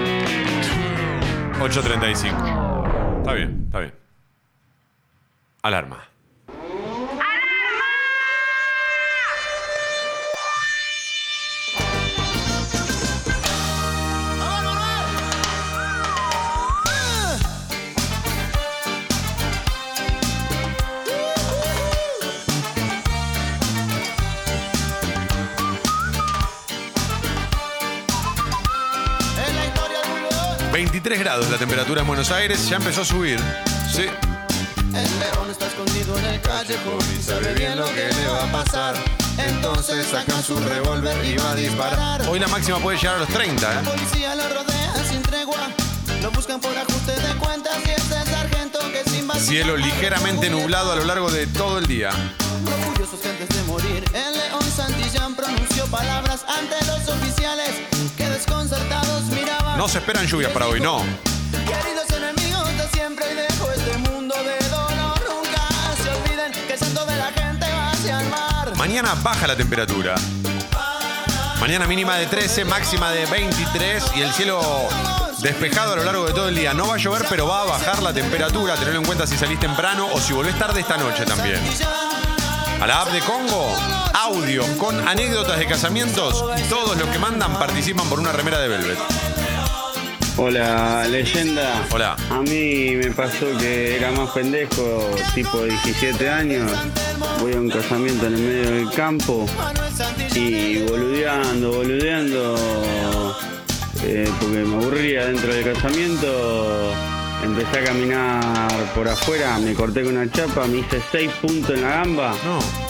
[1.61, 3.21] 8.35.
[3.21, 3.60] Está bien,
[30.71, 33.39] 23 grados la temperatura en Buenos Aires, ya empezó a subir.
[33.93, 34.05] Sí.
[34.93, 38.51] El león está escondido en el callejón y sabe bien lo que le va a
[38.51, 38.95] pasar.
[39.37, 42.27] Entonces sacan su revólver y va a disparar.
[42.27, 43.83] Hoy la máxima puede llegar a los 30, La ¿eh?
[43.83, 45.67] policía lo rodea sin tregua.
[46.21, 48.09] Lo buscan por ajuste de cuentas y es
[49.39, 52.09] Cielo ligeramente nublado a lo largo de todo el día.
[52.65, 57.71] Orgullosos que antes de morir, el león Santillán pronunció palabras ante los oficiales
[58.17, 59.77] que desconcertados miraban.
[59.77, 61.01] No se esperan lluvias para hoy, no.
[61.51, 65.19] Queridos enemigos de siempre y dejo este mundo de dolor.
[65.27, 65.67] Nunca
[66.03, 68.75] se olviden que el santo de la gente va hacia el mar.
[68.77, 70.15] Mañana baja la temperatura.
[71.59, 74.61] Mañana mínima de 13, máxima de 23 y el cielo
[75.41, 76.73] despejado a lo largo de todo el día.
[76.73, 78.75] No va a llover, pero va a bajar la temperatura.
[78.75, 81.59] Tenerlo en cuenta si salís temprano o si volvés tarde esta noche también.
[82.79, 83.75] A la app de Congo,
[84.13, 88.67] audio con anécdotas de casamientos y todos los que mandan participan por una remera de
[88.67, 88.97] Velvet.
[90.37, 91.85] Hola, leyenda.
[91.91, 92.15] Hola.
[92.29, 96.71] A mí me pasó que era más pendejo, tipo 17 años.
[97.39, 99.45] Voy a un casamiento en el medio del campo
[100.33, 102.55] y boludeando, boludeando,
[104.13, 106.91] eh, porque me aburría dentro del casamiento.
[107.43, 111.81] Empecé a caminar por afuera, me corté con una chapa, me hice 6 puntos en
[111.81, 112.33] la gamba.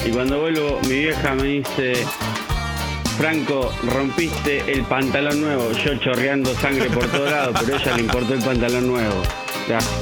[0.04, 2.04] Y cuando vuelvo, mi vieja me dice,
[3.16, 5.70] Franco, rompiste el pantalón nuevo.
[5.72, 9.22] Yo chorreando sangre por todos lados, pero a ella le importó el pantalón nuevo.
[9.68, 9.94] Gracias.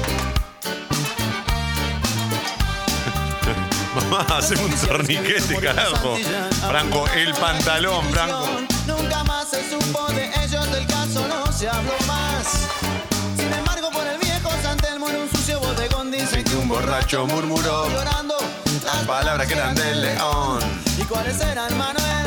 [4.09, 6.17] Mamá, haceme un torniquete, carajo.
[6.67, 8.49] Franco, el pantalón, Franco.
[8.87, 10.40] Nunca más se supo de no
[11.61, 12.67] se habló más.
[13.37, 17.87] Sin embargo, por el viejo Santelmo en un sucio bodegón dicen que un borracho murmuró
[17.87, 18.35] llorando
[18.83, 20.59] las Palabras que eran del león.
[20.97, 22.25] ¿Y cuáles eran, Manuel?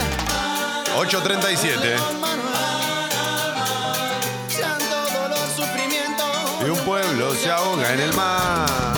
[0.96, 1.96] 8.37.
[4.56, 6.24] Llanto, dolor, sufrimiento.
[6.64, 8.93] Y un pueblo se ahoga en el mar.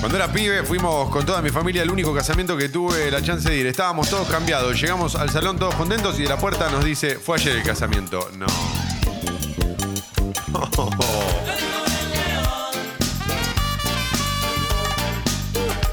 [0.00, 3.50] Cuando era pibe fuimos con toda mi familia al único casamiento que tuve la chance
[3.50, 3.66] de ir.
[3.66, 4.80] Estábamos todos cambiados.
[4.80, 8.30] Llegamos al salón todos contentos y de la puerta nos dice, fue ayer el casamiento.
[8.38, 8.46] No.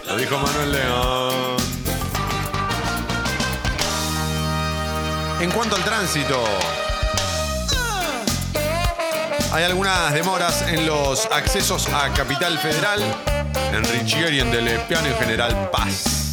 [0.08, 1.58] Lo dijo Manuel León.
[5.42, 6.44] En cuanto al tránsito,
[9.52, 13.02] hay algunas demoras en los accesos a Capital Federal,
[13.74, 16.32] en Richieri, en Del Piano y General Paz.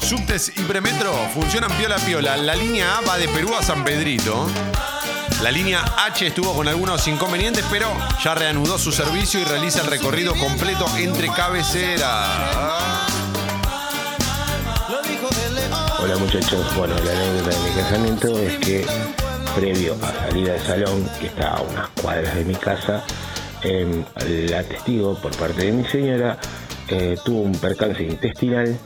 [0.00, 2.36] Subtes y Premetro funcionan piola a piola.
[2.36, 4.48] La línea A va de Perú a San Pedrito.
[5.42, 7.88] La línea H estuvo con algunos inconvenientes, pero
[8.22, 12.28] ya reanudó su servicio y realiza el recorrido completo entre cabeceras.
[15.98, 18.86] Hola muchachos, bueno, la anécdota de mi casamiento es que
[19.54, 23.02] previo a salir al salón, que está a unas cuadras de mi casa,
[23.62, 24.04] eh,
[24.48, 26.38] la testigo por parte de mi señora
[26.88, 28.76] eh, tuvo un percance intestinal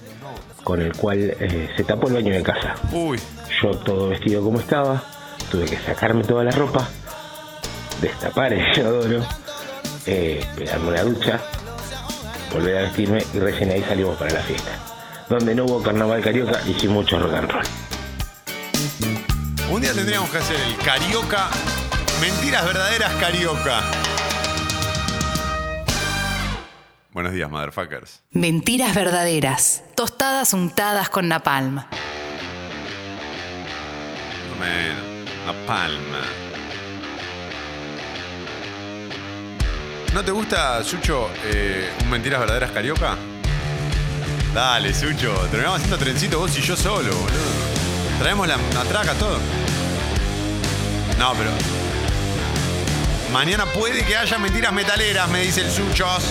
[0.62, 2.75] con el cual eh, se tapó el baño de casa.
[2.93, 3.19] Uy.
[3.62, 5.03] Yo todo vestido como estaba,
[5.51, 6.89] tuve que sacarme toda la ropa,
[8.01, 9.23] destapar el inodoro,
[10.07, 11.41] eh, pegarme una ducha,
[12.53, 14.73] volver a vestirme y recién ahí salimos para la fiesta.
[15.29, 17.84] Donde no hubo carnaval carioca y sí mucho rock and roll.
[19.75, 21.49] Un día tendríamos que hacer el carioca.
[22.20, 23.83] Mentiras verdaderas carioca.
[27.11, 28.22] Buenos días, motherfuckers.
[28.31, 29.83] Mentiras verdaderas.
[29.97, 31.83] Tostadas untadas con napalm.
[34.59, 35.01] Bueno,
[35.43, 36.20] una palma.
[40.12, 43.16] ¿No te gusta, Sucho, eh, un Mentiras Verdaderas Carioca?
[44.55, 45.35] Dale, Sucho.
[45.51, 47.74] Terminamos haciendo trencito vos y yo solo, boludo.
[48.19, 49.39] Traemos la atraca, todo.
[51.19, 51.51] No, pero.
[53.33, 56.25] Mañana puede que haya mentiras metaleras, me dice el Suchos.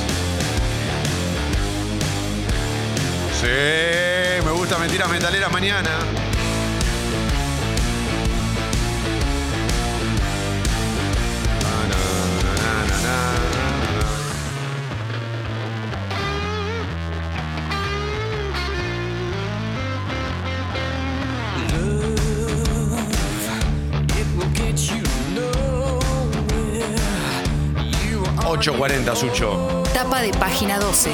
[3.42, 5.90] Sí, me gusta mentiras metaleras mañana.
[28.64, 29.84] ...8.40, Sucho.
[29.94, 31.12] Tapa de página 12.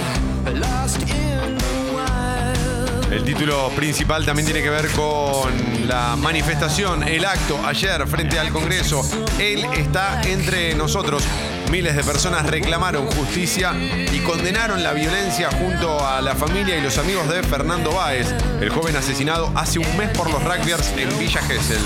[3.10, 8.50] El título principal también tiene que ver con la manifestación, el acto ayer frente al
[8.50, 9.02] Congreso.
[9.40, 11.24] Él está entre nosotros.
[11.72, 17.00] Miles de personas reclamaron justicia y condenaron la violencia junto a la familia y los
[17.00, 18.28] amigos de Fernando Báez,
[18.62, 21.82] el joven asesinado hace un mes por los rugbyers en Villa Gesell.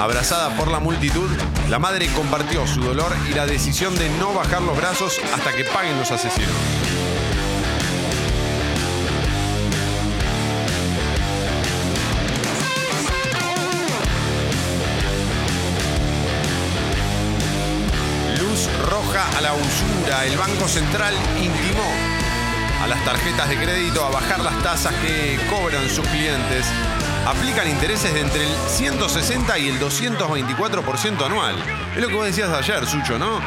[0.00, 1.28] Abrazada por la multitud,
[1.68, 5.62] la madre compartió su dolor y la decisión de no bajar los brazos hasta que
[5.66, 6.48] paguen los asesinos.
[18.38, 20.24] Luz roja a la usura.
[20.24, 21.92] El Banco Central intimó
[22.82, 26.64] a las tarjetas de crédito a bajar las tasas que cobran sus clientes.
[27.26, 31.54] Aplican intereses de entre el 160 y el 224% anual.
[31.94, 33.40] Es lo que vos decías ayer, Sucho, ¿no?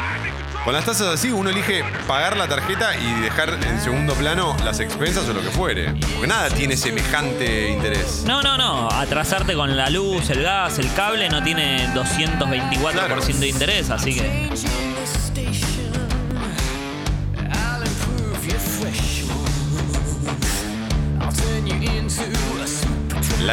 [0.64, 4.80] Con las tasas así uno elige pagar la tarjeta y dejar en segundo plano las
[4.80, 5.92] expensas o lo que fuere.
[6.14, 8.24] Porque nada tiene semejante interés.
[8.26, 8.88] No, no, no.
[8.90, 14.48] Atrasarte con la luz, el gas, el cable no tiene 224% de interés, así que.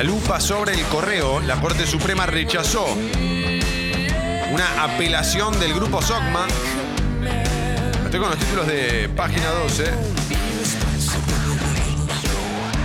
[0.01, 2.87] La lupa sobre el correo, la Corte Suprema rechazó
[4.51, 6.47] una apelación del grupo SOCMA.
[8.05, 9.93] Estoy con los títulos de página 12.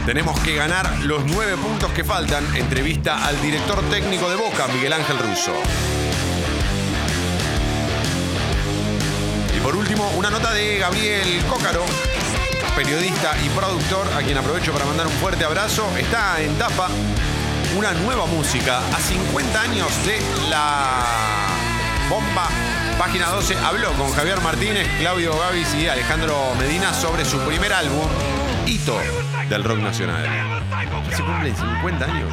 [0.04, 2.44] Tenemos que ganar los nueve puntos que faltan.
[2.54, 5.54] Entrevista al director técnico de Boca, Miguel Ángel Russo.
[9.56, 11.86] Y por último, una nota de Gabriel Cócaro,
[12.76, 15.90] periodista y productor, a quien aprovecho para mandar un fuerte abrazo.
[15.96, 16.88] Está en tapa
[17.74, 18.80] una nueva música.
[18.94, 20.20] A 50 años de
[20.50, 21.02] la
[22.10, 22.48] bomba.
[22.98, 28.06] Página 12 habló con Javier Martínez, Claudio Gavis y Alejandro Medina sobre su primer álbum,
[28.66, 28.98] Hito
[29.48, 30.26] del rock nacional.
[31.16, 32.30] Se cumplen 50 años.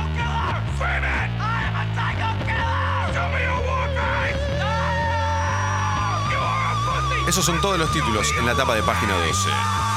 [7.28, 9.93] Esos son todos los títulos en la tapa de página 12.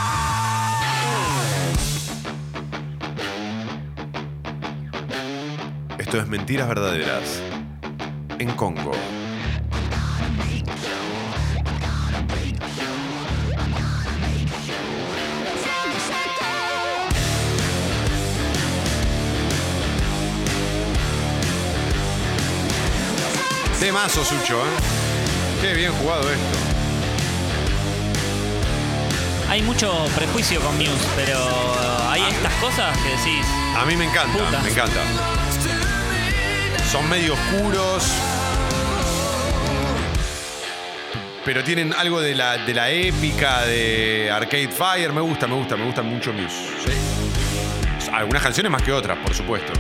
[6.16, 7.42] Esto es Mentiras Verdaderas.
[8.38, 8.92] En Congo.
[23.78, 24.62] Temazo, Sucho, ¿eh?
[25.60, 26.58] Qué bien jugado esto.
[29.50, 31.38] Hay mucho prejuicio con Muse, pero
[32.08, 33.46] hay estas cosas que decís.
[33.76, 34.62] A mí me encanta, Puta.
[34.62, 35.35] me encanta.
[36.90, 38.04] Son medio oscuros.
[41.44, 45.12] Pero tienen algo de la, de la épica de Arcade Fire.
[45.12, 46.56] Me gusta, me gusta, me gusta mucho Muse.
[46.84, 48.10] ¿sí?
[48.12, 49.72] Algunas canciones más que otras, por supuesto.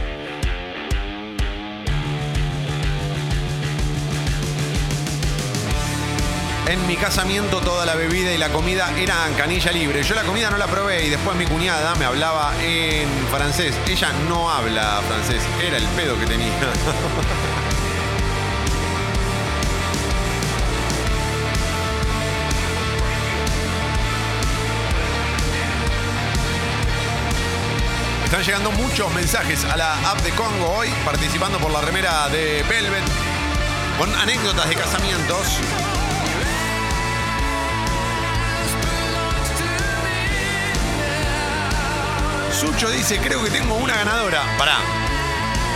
[6.66, 10.02] en mi casamiento toda la bebida y la comida eran canilla libre.
[10.02, 13.74] Yo la comida no la probé y después mi cuñada me hablaba en francés.
[13.86, 16.48] Ella no habla francés, era el pedo que tenía.
[28.24, 32.64] Están llegando muchos mensajes a la app de Congo hoy, participando por la remera de
[32.68, 33.04] Velvet,
[33.98, 35.60] con anécdotas de casamientos.
[42.66, 44.42] Sucho dice, creo que tengo una ganadora.
[44.58, 44.78] Pará.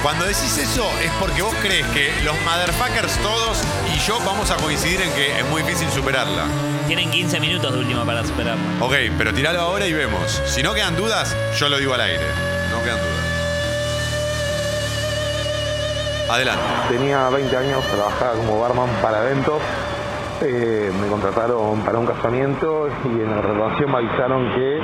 [0.03, 3.63] Cuando decís eso es porque vos crees que los motherfuckers todos
[3.95, 6.47] y yo vamos a coincidir en que es muy difícil superarla.
[6.89, 8.85] Tienen 15 minutos de última para superarlo.
[8.85, 10.43] Ok, pero tiralo ahora y vemos.
[10.47, 12.27] Si no quedan dudas, yo lo digo al aire.
[12.73, 13.21] No quedan dudas.
[16.29, 16.65] Adelante.
[16.89, 19.63] Tenía 20 años, trabajaba como barman para eventos.
[20.43, 24.81] Eh, me contrataron para un casamiento y en la relación me avisaron que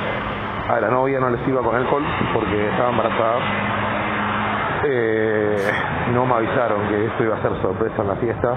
[0.69, 2.03] a la novia no les iba con alcohol
[2.33, 3.39] porque estaba embarazada.
[4.83, 5.71] Eh,
[6.13, 8.55] no me avisaron que esto iba a ser sorpresa en la fiesta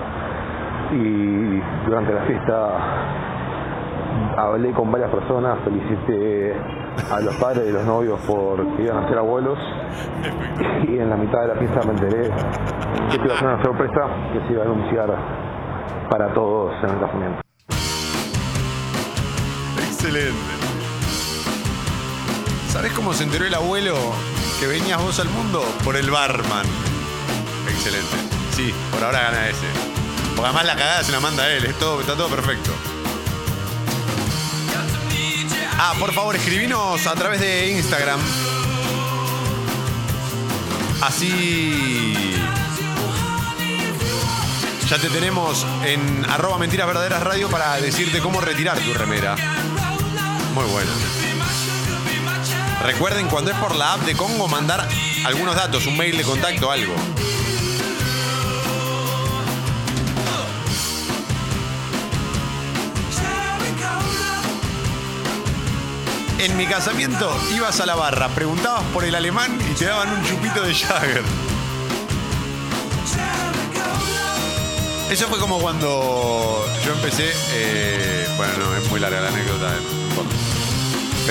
[0.92, 2.70] y durante la fiesta
[4.36, 6.54] hablé con varias personas, felicité
[7.10, 9.58] a los padres de los novios porque iban a ser abuelos
[10.88, 12.30] y en la mitad de la fiesta me enteré
[13.10, 15.10] que iba a ser una sorpresa que se iba a anunciar
[16.10, 17.40] para todos en el casamiento.
[19.78, 20.59] Excelente.
[22.72, 23.98] ¿Sabés cómo se enteró el abuelo
[24.60, 25.60] que venías vos al mundo?
[25.82, 26.64] Por el barman.
[27.68, 28.16] Excelente.
[28.54, 29.66] Sí, por ahora gana ese.
[30.36, 32.70] Porque además la cagada se la manda él, está todo perfecto.
[35.78, 38.20] Ah, por favor, escribinos a través de Instagram.
[41.00, 42.36] Así.
[44.88, 46.88] Ya te tenemos en arroba mentiras
[47.20, 49.34] radio para decirte cómo retirar tu remera.
[50.54, 51.19] Muy bueno.
[52.84, 54.88] Recuerden cuando es por la app de Congo mandar
[55.24, 56.94] algunos datos, un mail de contacto, algo.
[66.38, 70.24] En mi casamiento ibas a la barra, preguntabas por el alemán y te daban un
[70.24, 71.22] chupito de Jagger.
[75.10, 77.30] Eso fue como cuando yo empecé.
[77.52, 79.70] eh, bueno, no, es muy larga la anécdota.
[80.08, 80.49] importa.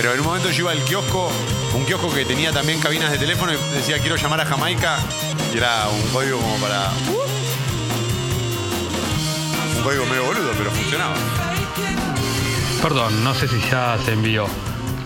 [0.02, 1.30] Pero en un momento yo iba al kiosco,
[1.76, 4.98] un kiosco que tenía también cabinas de teléfono y decía quiero llamar a Jamaica.
[5.54, 6.90] Y era un código como para.
[9.76, 11.16] Un código medio boludo, pero funcionaba.
[12.82, 14.48] Perdón, no sé si ya se envió.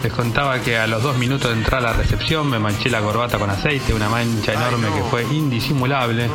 [0.04, 3.02] Les contaba que a los dos minutos de entrar a la recepción me manché la
[3.02, 6.30] corbata con aceite, una mancha enorme que fue indisimulable.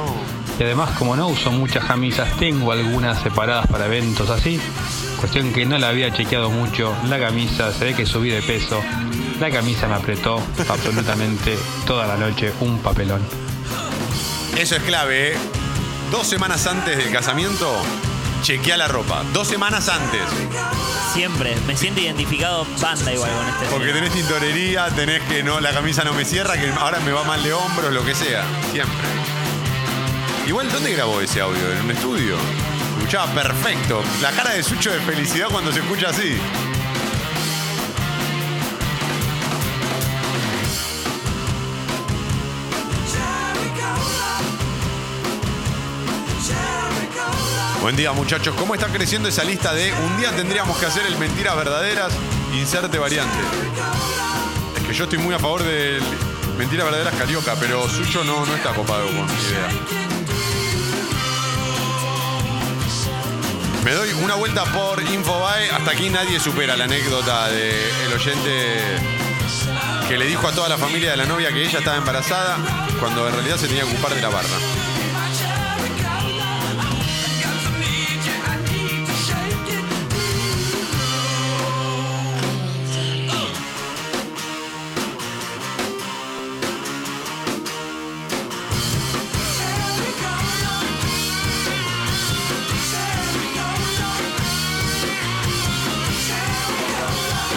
[0.59, 4.61] Y además, como no uso muchas camisas, tengo algunas separadas para eventos así.
[5.19, 6.97] Cuestión que no la había chequeado mucho.
[7.09, 8.81] La camisa, se ve que subí de peso.
[9.41, 13.21] La camisa me apretó absolutamente toda la noche un papelón.
[14.57, 15.37] Eso es clave, ¿eh?
[16.11, 17.77] Dos semanas antes del casamiento,
[18.43, 19.25] chequea la ropa.
[19.33, 20.23] Dos semanas antes.
[21.13, 21.57] Siempre.
[21.67, 23.67] Me siento identificado banda igual con este.
[23.67, 27.25] Porque tenés tintorería, tenés que no, la camisa no me cierra, que ahora me va
[27.25, 28.45] mal de hombros, lo que sea.
[28.73, 28.97] Siempre.
[30.47, 31.73] Igual, ¿dónde grabó ese audio?
[31.73, 32.37] ¿En un estudio?
[32.99, 34.03] Escuchaba perfecto.
[34.21, 36.37] La cara de Sucho de felicidad cuando se escucha así.
[47.81, 51.17] Buen día muchachos, ¿cómo está creciendo esa lista de un día tendríamos que hacer el
[51.17, 52.13] mentiras verdaderas,
[52.53, 53.39] inserte variante?
[54.77, 56.03] Es que yo estoy muy a favor del
[56.59, 60.18] mentiras verdaderas carioca, pero suyo no, no está copado con mi idea.
[63.89, 68.77] Me doy una vuelta por Infobae, hasta aquí nadie supera la anécdota del oyente
[70.07, 72.59] que le dijo a toda la familia de la novia que ella estaba embarazada
[73.01, 74.88] cuando en realidad se tenía que ocupar de la barra.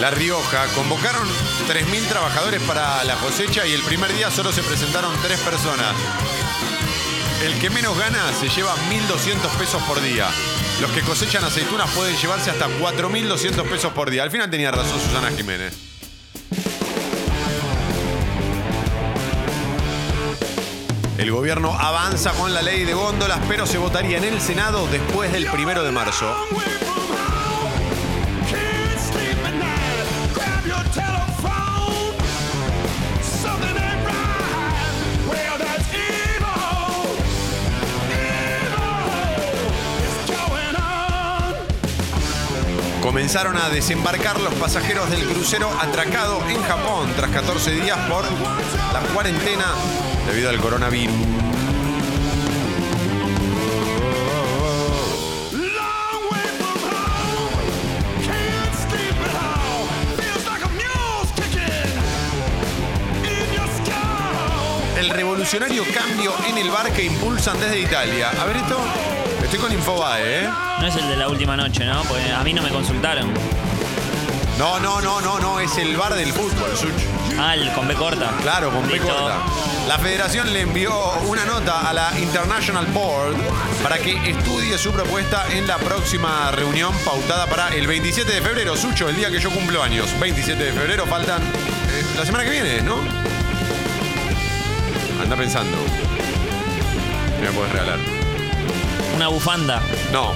[0.02, 1.28] La Rioja convocaron
[1.68, 5.94] 3.000 trabajadores para la cosecha y el primer día solo se presentaron tres personas.
[7.44, 10.26] El que menos gana se lleva 1.200 pesos por día.
[10.80, 14.24] Los que cosechan aceitunas pueden llevarse hasta 4.200 pesos por día.
[14.24, 15.72] Al final tenía razón Susana Jiménez.
[21.16, 25.30] El gobierno avanza con la ley de góndolas, pero se votaría en el Senado después
[25.30, 26.34] del primero de marzo.
[43.12, 49.00] Comenzaron a desembarcar los pasajeros del crucero atracado en Japón tras 14 días por la
[49.12, 49.66] cuarentena
[50.26, 51.14] debido al coronavirus.
[64.98, 68.30] El revolucionario cambio en el bar que impulsan desde Italia.
[68.30, 69.11] A ver esto.
[69.52, 70.48] Estoy con Infobae, ¿eh?
[70.80, 72.02] No es el de la última noche, ¿no?
[72.04, 73.30] Porque a mí no me consultaron.
[74.58, 76.88] No, no, no, no, no, es el bar del fútbol, Such.
[77.38, 78.32] Ah, el con B corta.
[78.40, 79.42] Claro, con B corta.
[79.86, 80.94] La federación le envió
[81.26, 83.36] una nota a la International Board
[83.82, 88.74] para que estudie su propuesta en la próxima reunión pautada para el 27 de febrero.
[88.74, 90.18] Sucho, el día que yo cumplo años.
[90.18, 92.96] 27 de febrero, faltan eh, la semana que viene, ¿no?
[95.22, 95.76] Anda pensando.
[97.38, 98.21] Me la puedes regalar.
[99.22, 99.80] Una bufanda.
[100.10, 100.32] No.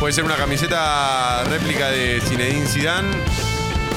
[0.00, 3.10] Puede ser una camiseta réplica de Zinedine Zidane,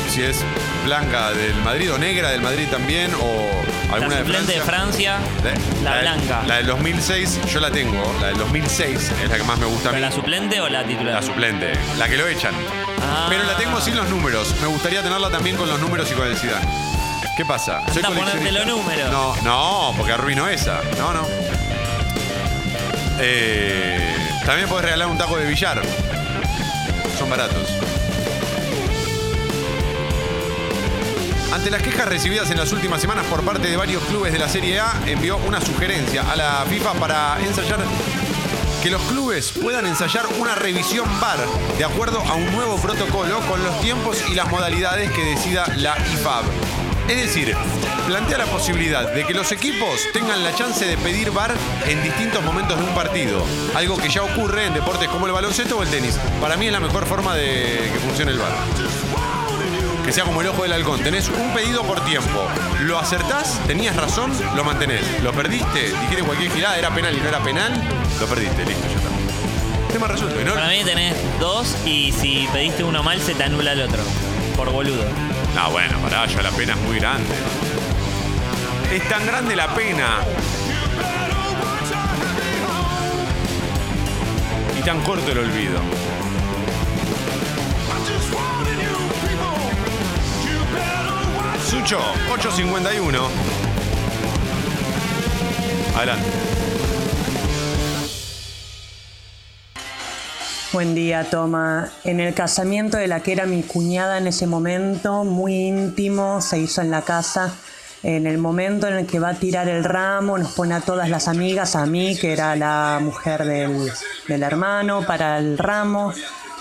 [0.09, 0.43] si es
[0.83, 3.63] blanca del Madrid o negra del Madrid también, o
[3.93, 5.19] alguna la de suplente Francia.
[5.19, 6.43] de Francia, La, la de- blanca.
[6.47, 8.13] La del 2006, yo la tengo.
[8.19, 10.01] La del 2006 es la que más me gusta a mí.
[10.01, 11.13] ¿La suplente o la titular?
[11.13, 12.53] La suplente, la que lo echan.
[13.01, 13.27] Ah.
[13.29, 14.53] Pero la tengo sin los números.
[14.59, 16.67] Me gustaría tenerla también con los números y con el Zidane.
[17.37, 17.77] ¿Qué pasa?
[17.77, 19.09] A ponerte los números.
[19.11, 20.81] No, no, porque arruino esa.
[20.97, 21.25] No, no.
[23.17, 24.13] Eh,
[24.45, 25.81] también podés regalar un taco de billar.
[27.17, 27.67] Son baratos.
[31.51, 34.47] Ante las quejas recibidas en las últimas semanas por parte de varios clubes de la
[34.47, 37.79] Serie A, envió una sugerencia a la FIFA para ensayar
[38.83, 41.39] que los clubes puedan ensayar una revisión VAR
[41.77, 45.97] de acuerdo a un nuevo protocolo con los tiempos y las modalidades que decida la
[46.13, 46.43] IFAB.
[47.07, 47.55] Es decir,
[48.07, 51.53] plantea la posibilidad de que los equipos tengan la chance de pedir VAR
[51.87, 53.45] en distintos momentos de un partido,
[53.75, 56.17] algo que ya ocurre en deportes como el baloncesto o el tenis.
[56.41, 58.53] Para mí es la mejor forma de que funcione el VAR.
[60.03, 61.01] Que sea como el ojo del halcón.
[61.01, 62.47] Tenés un pedido por tiempo.
[62.81, 65.01] Lo acertás, tenías razón, lo mantenés.
[65.21, 67.71] Lo perdiste, dijiste cualquier girada, era penal y no era penal,
[68.19, 69.93] lo perdiste, listo, ya está.
[69.93, 70.43] Tema resuelto.
[70.43, 70.53] ¿no?
[70.55, 74.03] Para mí tenés dos y si pediste uno mal se te anula el otro.
[74.55, 75.34] Por boludo.
[75.57, 77.33] Ah, bueno, pará, ya la pena es muy grande.
[78.91, 80.19] Es tan grande la pena.
[84.77, 85.79] Y tan corto el olvido.
[91.69, 91.99] Sucho,
[92.31, 93.29] 851.
[95.95, 96.54] Adelante.
[100.75, 101.89] Buen día, Toma.
[102.03, 106.59] En el casamiento de la que era mi cuñada en ese momento, muy íntimo, se
[106.59, 107.55] hizo en la casa.
[108.03, 111.09] En el momento en el que va a tirar el ramo, nos pone a todas
[111.09, 113.89] las amigas, a mí, que era la mujer del,
[114.27, 116.11] del hermano, para el ramo.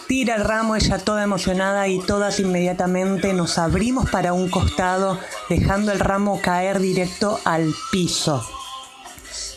[0.06, 5.18] Tira el ramo, ella toda emocionada y todas inmediatamente nos abrimos para un costado,
[5.48, 8.48] dejando el ramo caer directo al piso.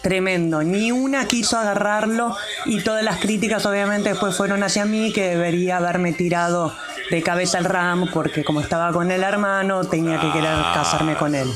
[0.02, 5.30] Tremendo, ni una quiso agarrarlo y todas las críticas obviamente después fueron hacia mí que
[5.30, 6.74] debería haberme tirado
[7.10, 11.36] de cabeza el ramo porque como estaba con el hermano tenía que querer casarme con
[11.36, 11.52] él.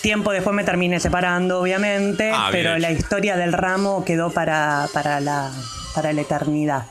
[0.00, 5.20] Tiempo después me terminé separando obviamente, Ah, pero la historia del ramo quedó para, para,
[5.20, 5.50] la,
[5.94, 6.86] para la eternidad.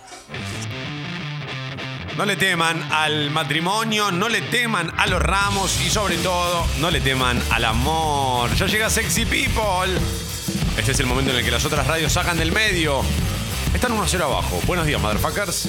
[2.18, 6.92] No le teman al matrimonio, no le teman a los ramos y sobre todo, no
[6.92, 8.54] le teman al amor.
[8.56, 9.98] Ya llega Sexy People.
[10.80, 13.02] Este es el momento en el que las otras radios sacan del medio.
[13.74, 14.62] Están 1-0 abajo.
[14.66, 15.68] Buenos días, motherfuckers.